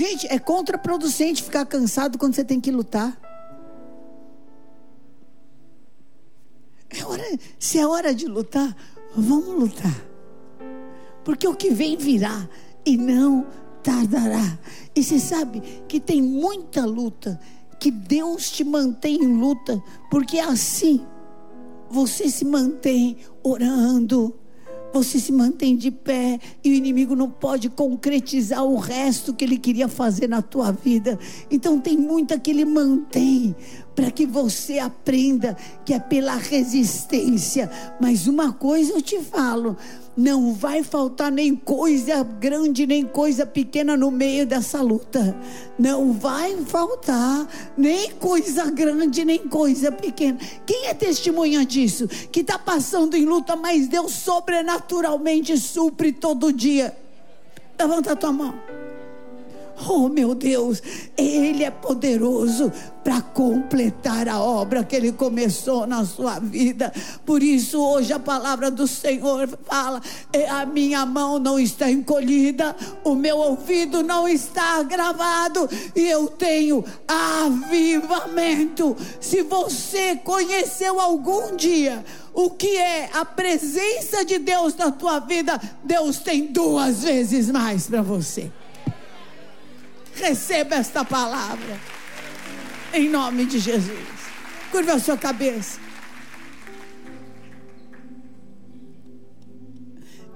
[0.00, 3.20] Gente, é contraproducente ficar cansado quando você tem que lutar.
[6.88, 7.22] É hora,
[7.58, 8.74] se é hora de lutar,
[9.14, 9.94] vamos lutar.
[11.22, 12.48] Porque o que vem virá
[12.82, 13.46] e não
[13.82, 14.58] tardará.
[14.96, 17.38] E você sabe que tem muita luta,
[17.78, 21.06] que Deus te mantém em luta, porque assim
[21.90, 24.34] você se mantém orando,
[24.92, 29.56] você se mantém de pé e o inimigo não pode concretizar o resto que ele
[29.56, 31.18] queria fazer na tua vida.
[31.50, 33.54] Então tem muita que ele mantém
[33.94, 37.70] para que você aprenda que é pela resistência.
[38.00, 39.76] Mas uma coisa eu te falo,
[40.20, 45.34] não vai faltar nem coisa grande, nem coisa pequena no meio dessa luta.
[45.78, 50.38] Não vai faltar nem coisa grande, nem coisa pequena.
[50.66, 52.06] Quem é testemunha disso?
[52.30, 56.94] Que está passando em luta, mas Deus sobrenaturalmente supre todo dia.
[57.78, 58.54] Levanta a tua mão.
[59.88, 60.82] Oh meu Deus,
[61.16, 62.70] Ele é poderoso
[63.02, 66.92] para completar a obra que Ele começou na sua vida.
[67.24, 70.02] Por isso, hoje a palavra do Senhor fala:
[70.50, 76.84] a minha mão não está encolhida, o meu ouvido não está gravado, e eu tenho
[77.08, 78.96] avivamento.
[79.18, 82.04] Se você conheceu algum dia,
[82.34, 87.86] o que é a presença de Deus na tua vida, Deus tem duas vezes mais
[87.86, 88.50] para você.
[90.14, 91.80] Receba esta palavra.
[92.92, 94.08] Em nome de Jesus.
[94.70, 95.78] Curva a sua cabeça.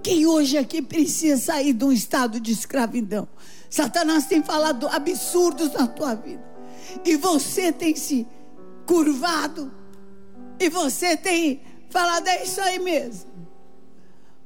[0.02, 3.26] Quem hoje aqui precisa sair de um estado de escravidão?
[3.70, 6.44] Satanás tem falado absurdos na tua vida.
[7.04, 8.26] E você tem se
[8.86, 9.72] curvado.
[10.60, 13.32] E você tem falado, é isso aí mesmo.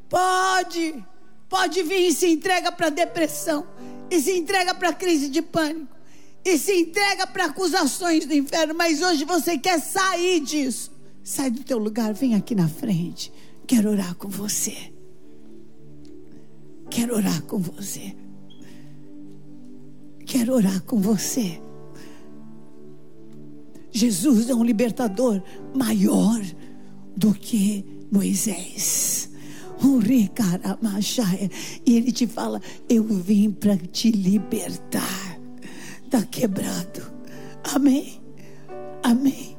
[0.09, 1.05] Pode,
[1.49, 3.67] pode vir e se entrega para depressão
[4.11, 5.97] e se entrega para a crise de pânico,
[6.45, 10.91] e se entrega para acusações do inferno, mas hoje você quer sair disso.
[11.23, 13.33] Sai do teu lugar, vem aqui na frente.
[13.67, 14.93] Quero orar com você.
[16.91, 18.17] Quero orar com você.
[20.25, 21.61] Quero orar com você.
[23.91, 25.43] Jesus é um libertador
[25.75, 26.41] maior
[27.17, 29.28] do que Moisés.
[31.87, 35.39] E ele te fala: Eu vim para te libertar.
[36.05, 37.03] Está quebrado.
[37.75, 38.21] Amém.
[39.03, 39.57] Amém.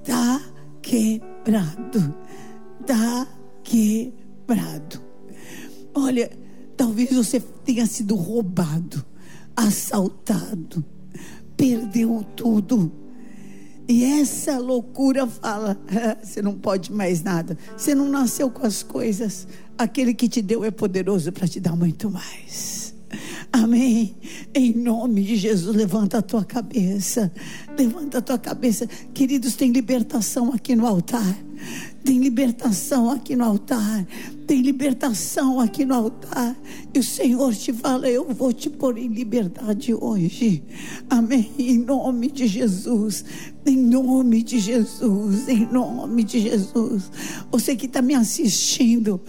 [0.00, 0.40] Está
[0.80, 2.14] quebrado.
[2.80, 3.26] Está
[3.62, 5.00] quebrado.
[5.94, 6.30] Olha,
[6.76, 9.04] talvez você tenha sido roubado,
[9.54, 10.84] assaltado,
[11.56, 13.01] perdeu tudo
[13.88, 18.82] e essa loucura fala: ah, você não pode mais nada, você não nasceu com as
[18.82, 22.82] coisas, aquele que te deu é poderoso para te dar muito mais.
[23.52, 24.16] Amém.
[24.54, 27.30] Em nome de Jesus, levanta a tua cabeça.
[27.78, 28.86] Levanta a tua cabeça.
[29.12, 31.36] Queridos, tem libertação aqui no altar.
[32.04, 34.06] Tem libertação aqui no altar.
[34.46, 36.56] Tem libertação aqui no altar.
[36.92, 40.62] E o Senhor te fala: Eu vou te pôr em liberdade hoje.
[41.08, 41.50] Amém.
[41.58, 43.24] Em nome de Jesus.
[43.64, 45.48] Em nome de Jesus.
[45.48, 47.10] Em nome de Jesus.
[47.50, 49.20] Você que está me assistindo.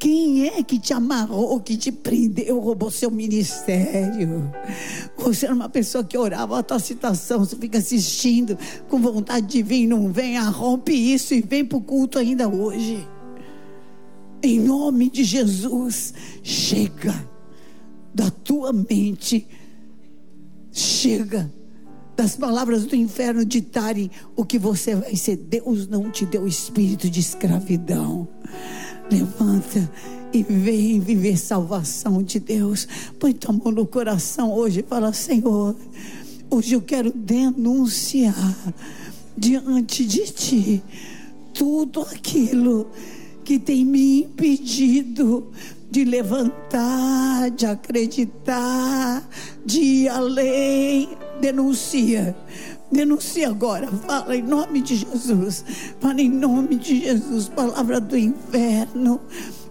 [0.00, 4.50] Quem é que te amarrou, que te prendeu, roubou seu ministério?
[5.18, 8.56] Você era uma pessoa que orava a tua situação, você fica assistindo
[8.88, 13.06] com vontade de vir, não vem, rompe isso e vem para o culto ainda hoje.
[14.42, 17.28] Em nome de Jesus, chega
[18.14, 19.46] da tua mente,
[20.72, 21.52] chega
[22.16, 25.36] das palavras do inferno ditarem o que você vai ser.
[25.36, 28.26] Deus não te deu espírito de escravidão.
[29.10, 29.90] Levanta
[30.32, 32.86] e vem viver salvação de Deus.
[33.18, 35.74] Põe tua mão no coração hoje e fala: Senhor,
[36.48, 38.74] hoje eu quero denunciar
[39.36, 40.82] diante de ti
[41.52, 42.86] tudo aquilo
[43.44, 45.50] que tem me impedido
[45.90, 49.28] de levantar, de acreditar,
[49.66, 51.08] de ir além.
[51.40, 52.36] Denuncia
[52.90, 55.64] Denuncia agora, fala em nome de Jesus.
[56.00, 59.20] Fala em nome de Jesus, palavra do inferno.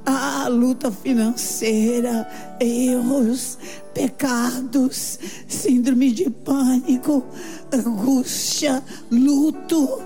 [0.05, 2.27] A luta financeira,
[2.59, 3.57] erros,
[3.93, 7.25] pecados, síndrome de pânico,
[7.71, 10.01] angústia, luto,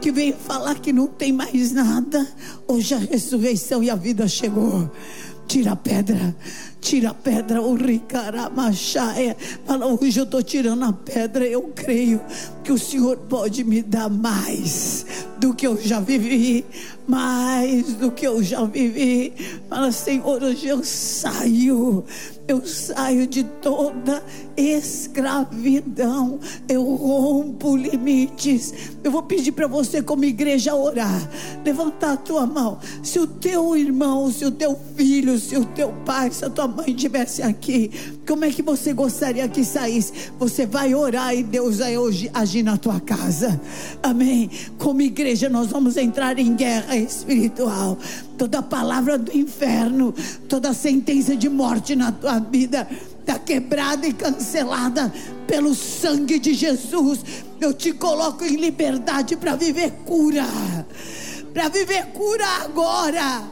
[0.00, 2.26] que vem falar que não tem mais nada.
[2.68, 4.90] Hoje a ressurreição e a vida chegou.
[5.46, 6.36] Tira a pedra,
[6.80, 9.36] Tira a pedra, o ricaramachaia.
[9.66, 11.46] Fala, hoje eu estou tirando a pedra.
[11.46, 12.20] Eu creio
[12.62, 15.04] que o Senhor pode me dar mais
[15.38, 16.64] do que eu já vivi.
[17.06, 19.32] Mais do que eu já vivi.
[19.68, 22.04] Fala, Senhor, hoje eu saio
[22.48, 24.24] eu saio de toda
[24.56, 28.72] escravidão, eu rompo limites.
[29.04, 31.30] Eu vou pedir para você, como igreja, orar.
[31.62, 32.78] Levantar a tua mão.
[33.02, 36.66] Se o teu irmão, se o teu filho, se o teu pai, se a tua
[36.66, 37.90] mãe estivesse aqui,
[38.26, 40.12] como é que você gostaria que saísse?
[40.38, 43.60] Você vai orar e Deus vai hoje agir na tua casa.
[44.02, 44.50] Amém.
[44.78, 47.98] Como igreja, nós vamos entrar em guerra espiritual
[48.38, 50.14] toda palavra do inferno,
[50.48, 55.12] toda sentença de morte na tua vida está quebrada e cancelada
[55.46, 57.20] pelo sangue de Jesus.
[57.60, 60.46] Eu te coloco em liberdade para viver cura,
[61.52, 63.42] para viver cura agora.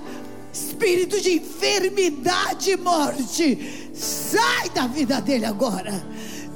[0.52, 6.02] Espírito de enfermidade e morte, sai da vida dele agora.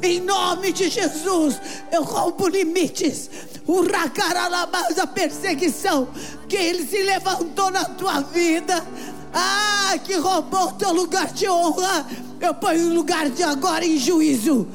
[0.02, 1.60] Em nome de Jesus,
[1.92, 3.28] eu rompo limites
[3.66, 6.08] o racaralabás, a perseguição
[6.48, 8.84] que ele se levantou na tua vida.
[9.32, 12.06] Ah, que roubou teu lugar de honra.
[12.40, 14.66] Eu ponho o lugar de agora em juízo.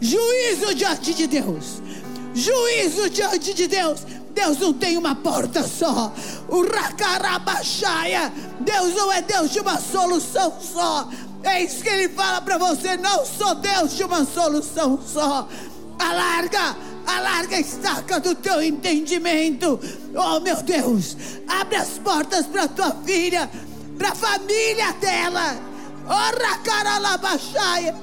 [0.00, 1.80] Juízo diante de Deus.
[2.34, 4.00] Juízo diante de Deus.
[4.34, 6.12] Deus não tem uma porta só.
[6.48, 8.32] O racarabaxaia.
[8.60, 11.08] Deus não é Deus de uma solução só.
[11.42, 12.96] É isso que ele fala para você.
[12.96, 15.48] Não sou Deus de uma solução só.
[15.98, 16.76] Alarga
[17.06, 19.78] alarga a estaca do teu entendimento.
[20.14, 21.16] Oh meu Deus,
[21.48, 23.50] abre as portas para tua filha,
[23.98, 25.56] para a família dela.
[26.06, 27.94] Oh racaralabaxaia.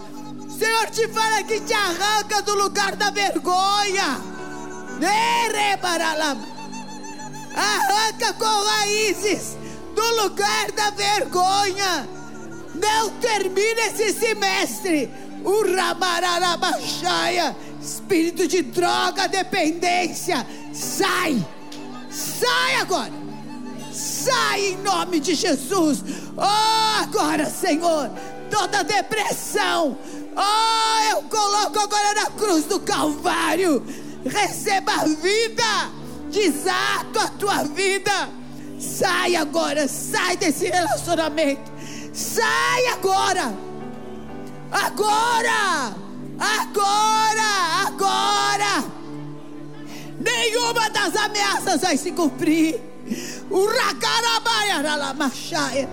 [0.57, 4.19] Senhor te fala que te arranca do lugar da vergonha.
[7.55, 9.55] Arranca com raízes
[9.93, 12.07] do lugar da vergonha.
[12.73, 15.11] Não termina esse semestre.
[15.43, 17.55] O ramararabaxaia
[17.87, 21.41] Espírito de droga, dependência, sai!
[22.09, 23.13] Sai agora!
[23.93, 26.03] Sai em nome de Jesus!
[26.35, 28.11] Oh, agora, Senhor,
[28.51, 29.97] toda depressão,
[30.35, 33.81] oh, eu coloco agora na cruz do Calvário.
[34.25, 35.89] Receba a vida,
[36.29, 38.29] desato a tua vida.
[38.77, 41.71] Sai agora, sai desse relacionamento.
[42.13, 43.55] Sai agora!
[44.73, 46.06] Agora!
[46.39, 48.85] Agora, agora,
[50.19, 52.79] nenhuma das ameaças vai se cumprir.
[53.49, 55.89] O racarabaiaralamachaia.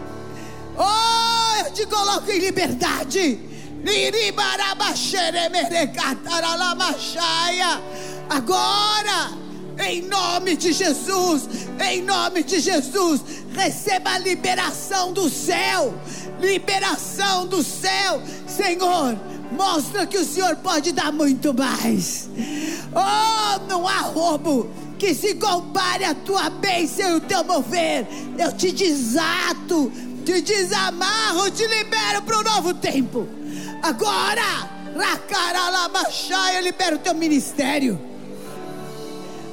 [0.76, 3.40] Oh, eu te coloco em liberdade.
[8.28, 9.32] Agora,
[9.86, 11.49] em nome de Jesus,
[11.80, 13.22] em nome de Jesus,
[13.55, 15.95] receba a liberação do céu.
[16.40, 19.16] Liberação do céu, Senhor
[19.53, 22.28] mostra que o Senhor pode dar muito mais.
[22.92, 24.68] Oh, não há roubo
[24.99, 28.07] que se compare à tua bênção e o teu mover.
[28.38, 29.92] Eu te desato,
[30.24, 33.28] te desamarro, te libero para um novo tempo.
[33.82, 38.01] Agora, Racaralabachai, eu libero o teu ministério.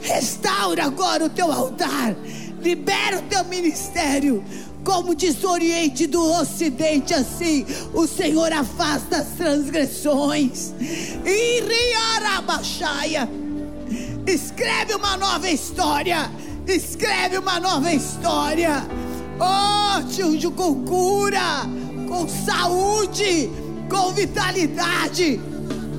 [0.01, 2.15] Restaura agora o teu altar.
[2.61, 4.43] Libera o teu ministério
[4.83, 10.73] como diz o Oriente do Ocidente, assim o Senhor afasta as transgressões.
[11.25, 13.29] E Riarabaxaia,
[14.25, 16.31] escreve uma nova história,
[16.67, 18.85] escreve uma nova história.
[19.39, 21.65] Oh, unjo com cura,
[22.07, 23.49] com saúde,
[23.89, 25.39] com vitalidade.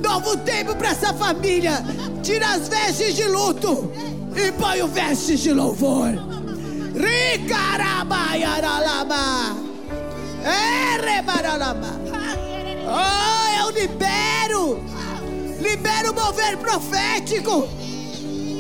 [0.03, 1.85] Novo tempo para essa família.
[2.23, 3.91] Tira as vestes de luto
[4.37, 6.42] e põe o vestes de louvor.
[6.95, 9.57] Ricarabaiaralama.
[10.45, 12.01] Erebaralama.
[12.87, 14.83] Oh, eu libero.
[15.61, 17.69] Libero o mover profético.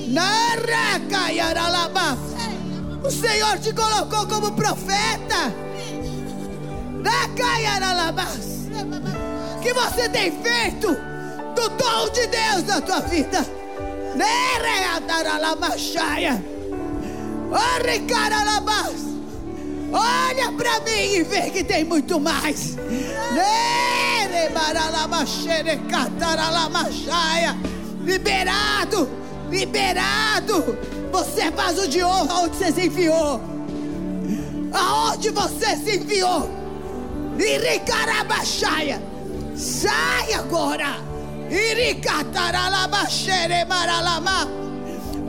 [0.08, 2.16] Naracaiaralama.
[3.04, 5.52] O Senhor te colocou como profeta.
[7.02, 8.52] Nakaiaralabas.
[9.62, 10.96] que você tem feito
[11.54, 13.44] do dom de Deus na tua vida.
[14.14, 16.51] Nereadaralamachaia.
[19.92, 22.76] Olha para mim e vê que tem muito mais.
[28.02, 29.06] Liberado,
[29.50, 30.78] liberado.
[31.12, 33.38] Você é vaso de honra onde você se enfiou.
[34.72, 36.48] Aonde você se enfiou.
[37.38, 39.02] Iricarabaxaia.
[39.54, 40.96] Sai agora.
[41.50, 44.48] Iricataralabaxere maralama.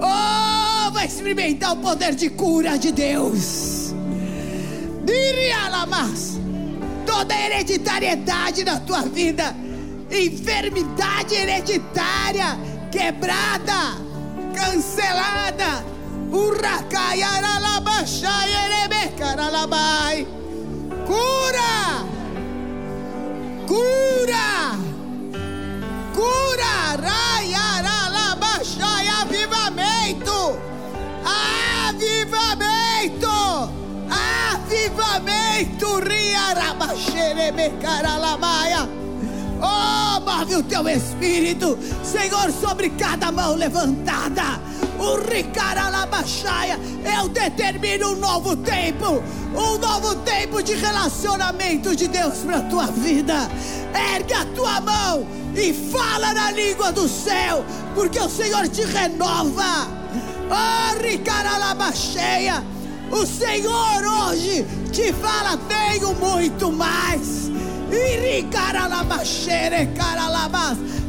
[0.03, 0.43] Oh!
[1.03, 3.93] vai experimentar o poder de cura de Deus.
[5.03, 6.39] Dirialamas.
[7.05, 9.53] toda hereditariedade na tua vida,
[10.09, 12.57] enfermidade hereditária
[12.89, 13.97] quebrada,
[14.55, 15.83] cancelada.
[21.05, 22.05] Cura!
[23.67, 24.77] Cura!
[26.13, 26.95] Cura!
[26.97, 28.02] Raiaralabashai,
[39.61, 44.61] Oh, move o teu espírito, Senhor, sobre cada mão levantada.
[44.99, 46.77] O Ricaralabaxaia,
[47.17, 49.23] eu determino um novo tempo,
[49.55, 53.49] um novo tempo de relacionamento de Deus para a tua vida.
[54.15, 57.63] Ergue a tua mão e fala na língua do céu,
[57.95, 59.87] porque o Senhor te renova.
[60.49, 62.63] Oh, Ricaralabaxeia,
[63.13, 67.49] o Senhor hoje te fala: tenho muito mais.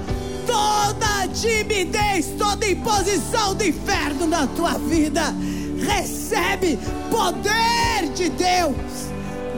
[0.47, 2.33] Toda timidez.
[2.37, 5.35] Toda imposição do inferno na tua vida.
[5.79, 6.77] Recebe
[7.09, 9.07] poder de Deus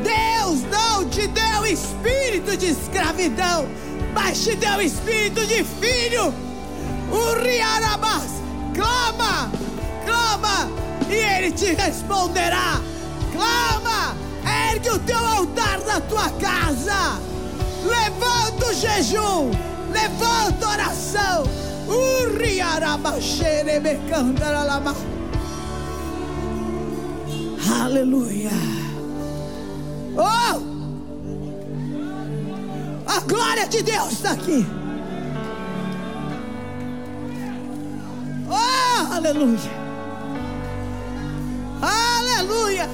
[0.04, 3.68] Deus não te deu espírito de escravidão,
[4.14, 6.34] mas te deu espírito de filho.
[7.12, 8.32] O Riarabás,
[8.74, 9.52] clama,
[10.06, 10.72] clama,
[11.10, 12.80] e ele te responderá.
[13.34, 14.16] Clama,
[14.72, 17.20] ergue o teu altar na tua casa.
[17.84, 19.52] Levanta o jejum,
[19.92, 21.44] levanta a oração.
[21.88, 25.19] O Riarabaxerebecandaralama.
[27.68, 28.52] Aleluia.
[30.16, 30.62] Oh!
[33.06, 34.66] A glória de Deus está aqui.
[38.50, 39.60] Oh, aleluia.
[41.82, 42.90] Aleluia.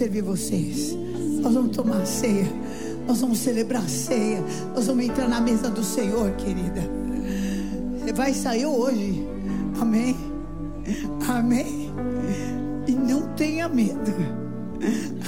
[0.06, 0.96] Servir vocês.
[1.42, 2.46] Nós vamos tomar ceia.
[3.08, 4.44] Nós vamos celebrar ceia.
[4.76, 6.88] Nós vamos entrar na mesa do Senhor, querida.
[7.98, 9.26] Você vai sair hoje.
[9.82, 10.16] Amém.
[11.28, 11.92] Amém.
[12.88, 14.14] E não tenha medo.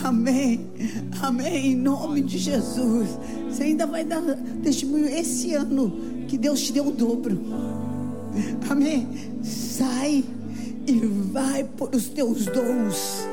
[0.03, 0.67] Amém.
[1.23, 1.71] Amém.
[1.71, 3.09] Em nome de Jesus.
[3.49, 4.21] Você ainda vai dar
[4.61, 5.91] testemunho esse ano
[6.27, 7.41] que Deus te deu o dobro.
[8.69, 9.07] Amém.
[9.41, 10.23] Sai
[10.85, 10.93] e
[11.31, 13.27] vai por os teus dons.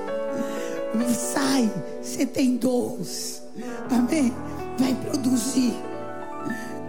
[1.15, 1.71] Sai,
[2.03, 3.43] você tem dons.
[3.91, 4.33] Amém.
[4.79, 5.75] Vai produzir.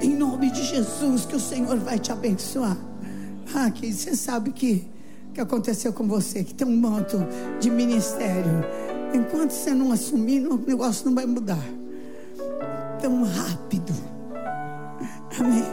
[0.01, 2.77] Em nome de Jesus, que o Senhor vai te abençoar.
[3.53, 4.95] Ah, que você sabe que
[5.35, 7.17] que aconteceu com você, que tem um manto
[7.59, 8.63] de ministério.
[9.13, 11.63] Enquanto você não assumir, o negócio não vai mudar.
[13.01, 13.93] Tão rápido.
[15.37, 15.65] Amém.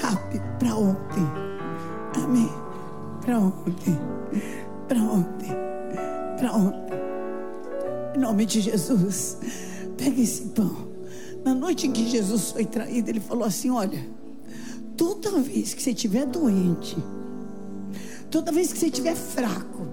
[0.00, 1.26] Rápido para ontem.
[2.24, 2.50] Amém.
[3.22, 3.98] Para ontem.
[4.86, 5.50] Para ontem.
[6.38, 7.01] Para ontem.
[8.18, 9.36] Nome de Jesus,
[9.96, 10.88] pega esse pão.
[11.44, 14.06] Na noite em que Jesus foi traído, ele falou assim: Olha,
[14.96, 16.96] toda vez que você estiver doente,
[18.30, 19.86] toda vez que você estiver fraco,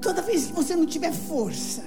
[0.00, 1.84] toda vez que você não tiver força,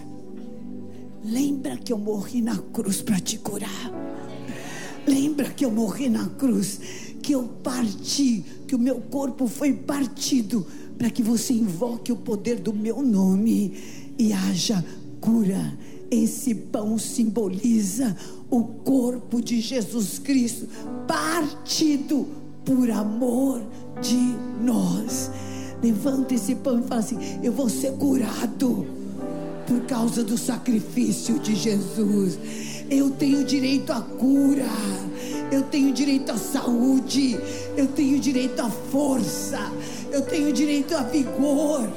[1.24, 3.92] lembra que eu morri na cruz para te curar.
[5.06, 6.80] Lembra que eu morri na cruz,
[7.22, 10.66] que eu parti, que o meu corpo foi partido
[10.98, 13.74] para que você invoque o poder do meu nome
[14.18, 14.84] e haja
[15.24, 15.74] cura.
[16.12, 18.16] Esse pão simboliza
[18.52, 20.68] o corpo de Jesus Cristo,
[21.08, 22.28] partido
[22.64, 23.62] por amor
[24.02, 25.32] de nós.
[25.82, 28.86] Levanta esse pão e fala assim: Eu vou ser curado
[29.66, 32.38] por causa do sacrifício de Jesus.
[32.90, 34.68] Eu tenho direito à cura,
[35.52, 37.40] eu tenho direito à saúde,
[37.76, 39.72] eu tenho direito à força,
[40.12, 41.90] eu tenho direito a vigor.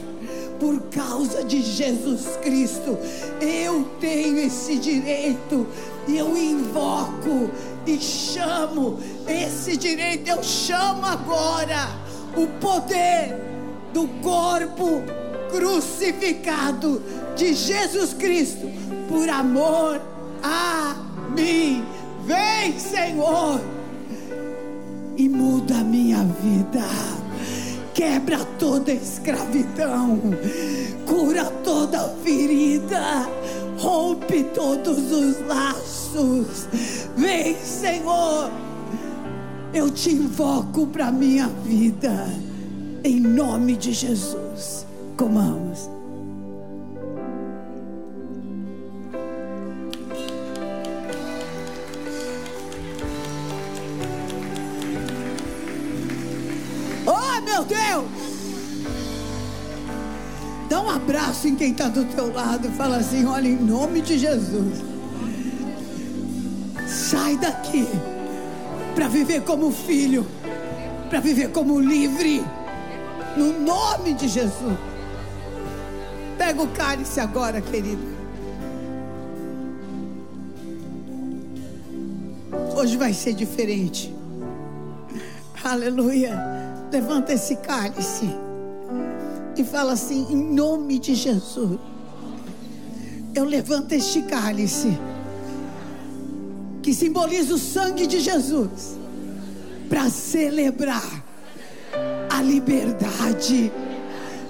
[0.59, 2.99] Por causa de Jesus Cristo,
[3.41, 5.67] eu tenho esse direito
[6.09, 7.51] e eu invoco
[7.87, 8.99] e chamo.
[9.27, 11.89] Esse direito, eu chamo agora.
[12.37, 13.35] O poder
[13.93, 15.03] do corpo
[15.51, 17.03] crucificado
[17.37, 18.71] de Jesus Cristo.
[19.09, 20.01] Por amor
[20.43, 20.97] a
[21.35, 21.85] mim.
[22.25, 23.61] Vem, Senhor,
[25.17, 27.26] e muda a minha vida
[27.97, 30.21] quebra toda escravidão,
[31.07, 33.27] cura toda ferida,
[33.79, 36.69] rompe todos os laços.
[37.17, 38.51] Vem, Senhor,
[39.73, 42.29] eu te invoco para minha vida,
[43.03, 44.87] em nome de Jesus.
[45.17, 45.96] Comamos.
[61.07, 62.69] Abraço em quem está do teu lado.
[62.73, 64.85] Fala assim: olha, em nome de Jesus.
[66.89, 67.87] Sai daqui
[68.95, 70.27] para viver como filho,
[71.09, 72.45] para viver como livre,
[73.37, 74.79] no nome de Jesus.
[76.37, 78.17] Pega o cálice agora, querido.
[82.77, 84.15] Hoje vai ser diferente.
[85.63, 86.37] Aleluia.
[86.93, 88.46] Levanta esse cálice
[89.63, 91.79] e fala assim: em nome de Jesus,
[93.35, 94.97] eu levanto este cálice
[96.83, 98.97] que simboliza o sangue de Jesus
[99.89, 101.25] para celebrar
[102.31, 103.73] a liberdade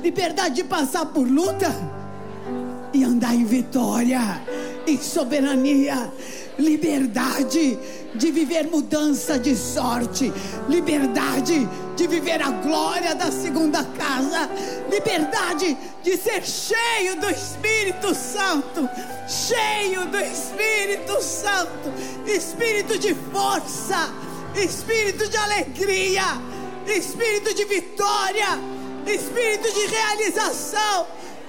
[0.03, 1.75] liberdade de passar por luta
[2.93, 4.41] e andar em vitória,
[4.87, 6.13] em soberania,
[6.57, 7.77] liberdade
[8.15, 10.33] de viver mudança de sorte,
[10.69, 11.69] liberdade de
[12.05, 14.51] viver a glória da segunda casa,
[14.91, 18.89] liberdade de ser cheio do Espírito Santo,
[19.29, 21.93] cheio do Espírito Santo,
[22.27, 24.11] espírito de força,
[24.57, 26.41] espírito de alegria,
[26.87, 28.59] espírito de vitória,
[29.07, 31.07] espírito de realização.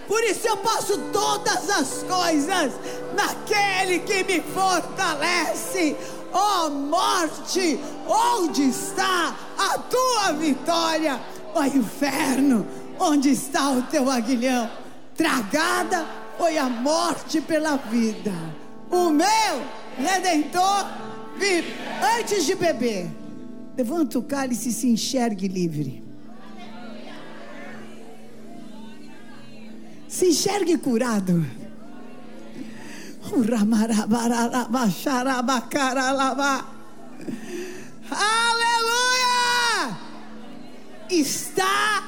[0.07, 2.71] Por isso eu posso todas as coisas
[3.13, 5.97] naquele que me fortalece.
[6.33, 11.19] Ó oh, morte, onde está a tua vitória?
[11.53, 12.65] Ó oh, inferno,
[12.99, 14.69] onde está o teu aguilhão?
[15.15, 16.05] Tragada
[16.37, 18.33] foi a morte pela vida.
[18.91, 19.27] O meu
[19.97, 20.85] redentor
[21.37, 21.73] vive.
[22.19, 23.09] Antes de beber,
[23.75, 26.03] levanta o cálice e se enxergue livre.
[30.07, 31.45] Se enxergue curado.
[38.09, 39.97] Aleluia!
[41.09, 42.03] Está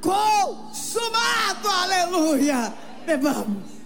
[0.00, 2.72] consumado, aleluia!
[3.06, 3.77] Levamos.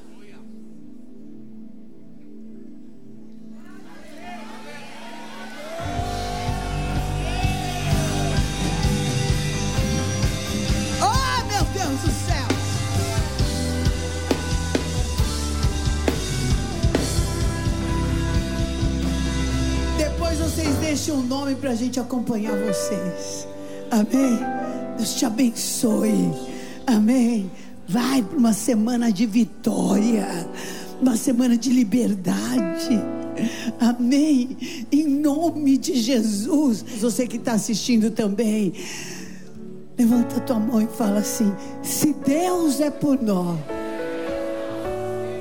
[20.92, 23.48] Deixe um nome para a gente acompanhar vocês.
[23.90, 24.38] Amém.
[24.96, 26.30] Deus te abençoe.
[26.86, 27.50] Amém.
[27.88, 30.28] Vai para uma semana de vitória,
[31.00, 33.00] uma semana de liberdade.
[33.80, 34.56] Amém.
[34.92, 36.84] Em nome de Jesus.
[37.00, 38.74] Você que está assistindo também.
[39.98, 41.52] Levanta tua mão e fala assim:
[41.82, 43.58] se Deus é por nós,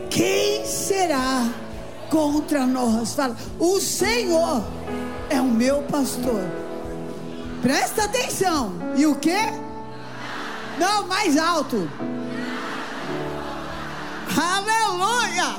[0.09, 1.70] quem será
[2.11, 3.15] contra nós?
[3.15, 4.63] Fala, o Senhor
[5.29, 6.43] é o meu pastor.
[7.63, 8.73] Presta atenção.
[8.95, 9.39] E o que?
[10.77, 11.89] Não, mais alto.
[14.37, 15.55] Aleluia!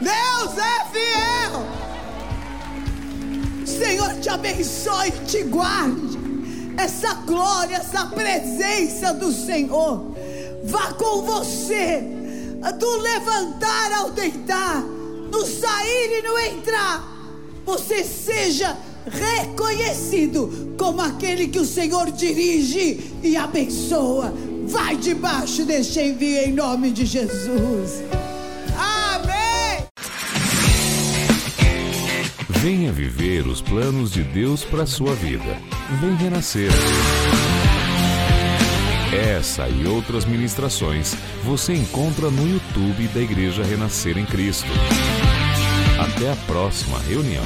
[0.00, 1.78] Deus é fiel.
[3.66, 6.18] Senhor te abençoe e te guarde.
[6.76, 10.14] Essa glória, essa presença do Senhor
[10.64, 12.02] vá com você,
[12.78, 14.82] do levantar ao deitar,
[15.30, 17.16] no sair e no entrar.
[17.64, 18.76] Você seja
[19.06, 24.32] reconhecido como aquele que o Senhor dirige e abençoa.
[24.66, 28.02] Vai debaixo deste envio em nome de Jesus.
[28.76, 29.86] Amém.
[32.48, 35.58] Venha viver os planos de Deus para sua vida.
[36.00, 36.70] Vem renascer.
[39.12, 44.68] Essa e outras ministrações você encontra no YouTube da Igreja Renascer em Cristo.
[45.98, 47.42] Até a próxima reunião.